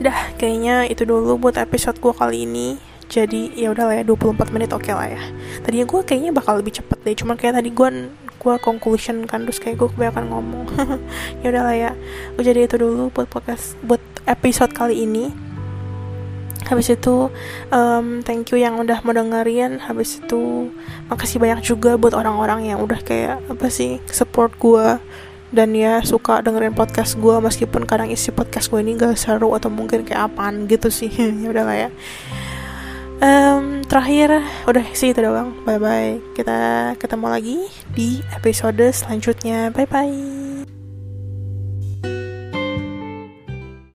dah 0.00 0.36
kayaknya 0.36 0.88
itu 0.88 1.08
dulu 1.08 1.40
buat 1.40 1.56
episode 1.56 1.96
gue 2.00 2.12
kali 2.12 2.44
ini 2.44 2.76
jadi 3.06 3.54
ya 3.54 3.70
udah 3.70 3.84
lah 3.86 3.94
ya 4.02 4.04
24 4.04 4.50
menit 4.50 4.70
oke 4.74 4.82
okay 4.82 4.94
lah 4.94 5.06
ya. 5.06 5.22
Tadinya 5.62 5.86
gue 5.86 6.00
kayaknya 6.02 6.30
bakal 6.34 6.58
lebih 6.58 6.74
cepet 6.74 6.98
deh 7.06 7.14
cuman 7.14 7.38
kayak 7.38 7.62
tadi 7.62 7.70
gue 7.70 7.88
gue 8.36 8.54
conclusion 8.62 9.26
kan 9.26 9.42
terus 9.46 9.58
kayak 9.62 9.78
gue 9.78 9.88
kebanyakan 9.94 10.24
ngomong. 10.30 10.66
Ya 11.42 11.54
udahlah 11.54 11.76
ya 11.76 11.90
gue 12.34 12.42
jadi 12.42 12.66
itu 12.66 12.76
dulu 12.82 13.14
buat 13.14 13.30
podcast 13.30 13.78
buat 13.86 14.02
episode 14.26 14.74
kali 14.74 15.06
ini. 15.06 15.30
Habis 16.66 16.98
itu 16.98 17.30
um, 17.70 18.26
thank 18.26 18.50
you 18.50 18.58
yang 18.58 18.74
udah 18.82 18.98
mau 19.06 19.14
dengerin. 19.14 19.78
Habis 19.86 20.18
itu 20.18 20.74
makasih 21.06 21.38
banyak 21.38 21.62
juga 21.62 21.94
buat 21.94 22.10
orang-orang 22.10 22.74
yang 22.74 22.82
udah 22.82 22.98
kayak 23.06 23.38
apa 23.46 23.70
sih 23.70 24.02
support 24.10 24.50
gue 24.58 24.98
dan 25.54 25.70
ya 25.78 26.02
suka 26.02 26.42
dengerin 26.42 26.74
podcast 26.74 27.14
gue 27.22 27.38
meskipun 27.38 27.86
kadang 27.86 28.10
isi 28.10 28.34
podcast 28.34 28.66
gue 28.66 28.82
ini 28.82 28.98
gak 28.98 29.14
seru 29.14 29.54
atau 29.54 29.70
mungkin 29.70 30.02
kayak 30.02 30.34
apaan 30.34 30.66
gitu 30.66 30.90
sih. 30.90 31.06
Ya 31.42 31.54
udahlah 31.54 31.86
ya 31.86 31.90
um, 33.22 33.82
terakhir 33.86 34.42
udah 34.66 34.86
sih 34.92 35.12
itu 35.12 35.20
doang. 35.22 35.54
Bye 35.64 35.80
bye 35.80 36.12
kita 36.36 36.92
ketemu 37.00 37.26
lagi 37.30 37.58
di 37.92 38.20
episode 38.34 38.82
selanjutnya. 38.92 39.70
Bye 39.72 39.88
bye 39.88 40.45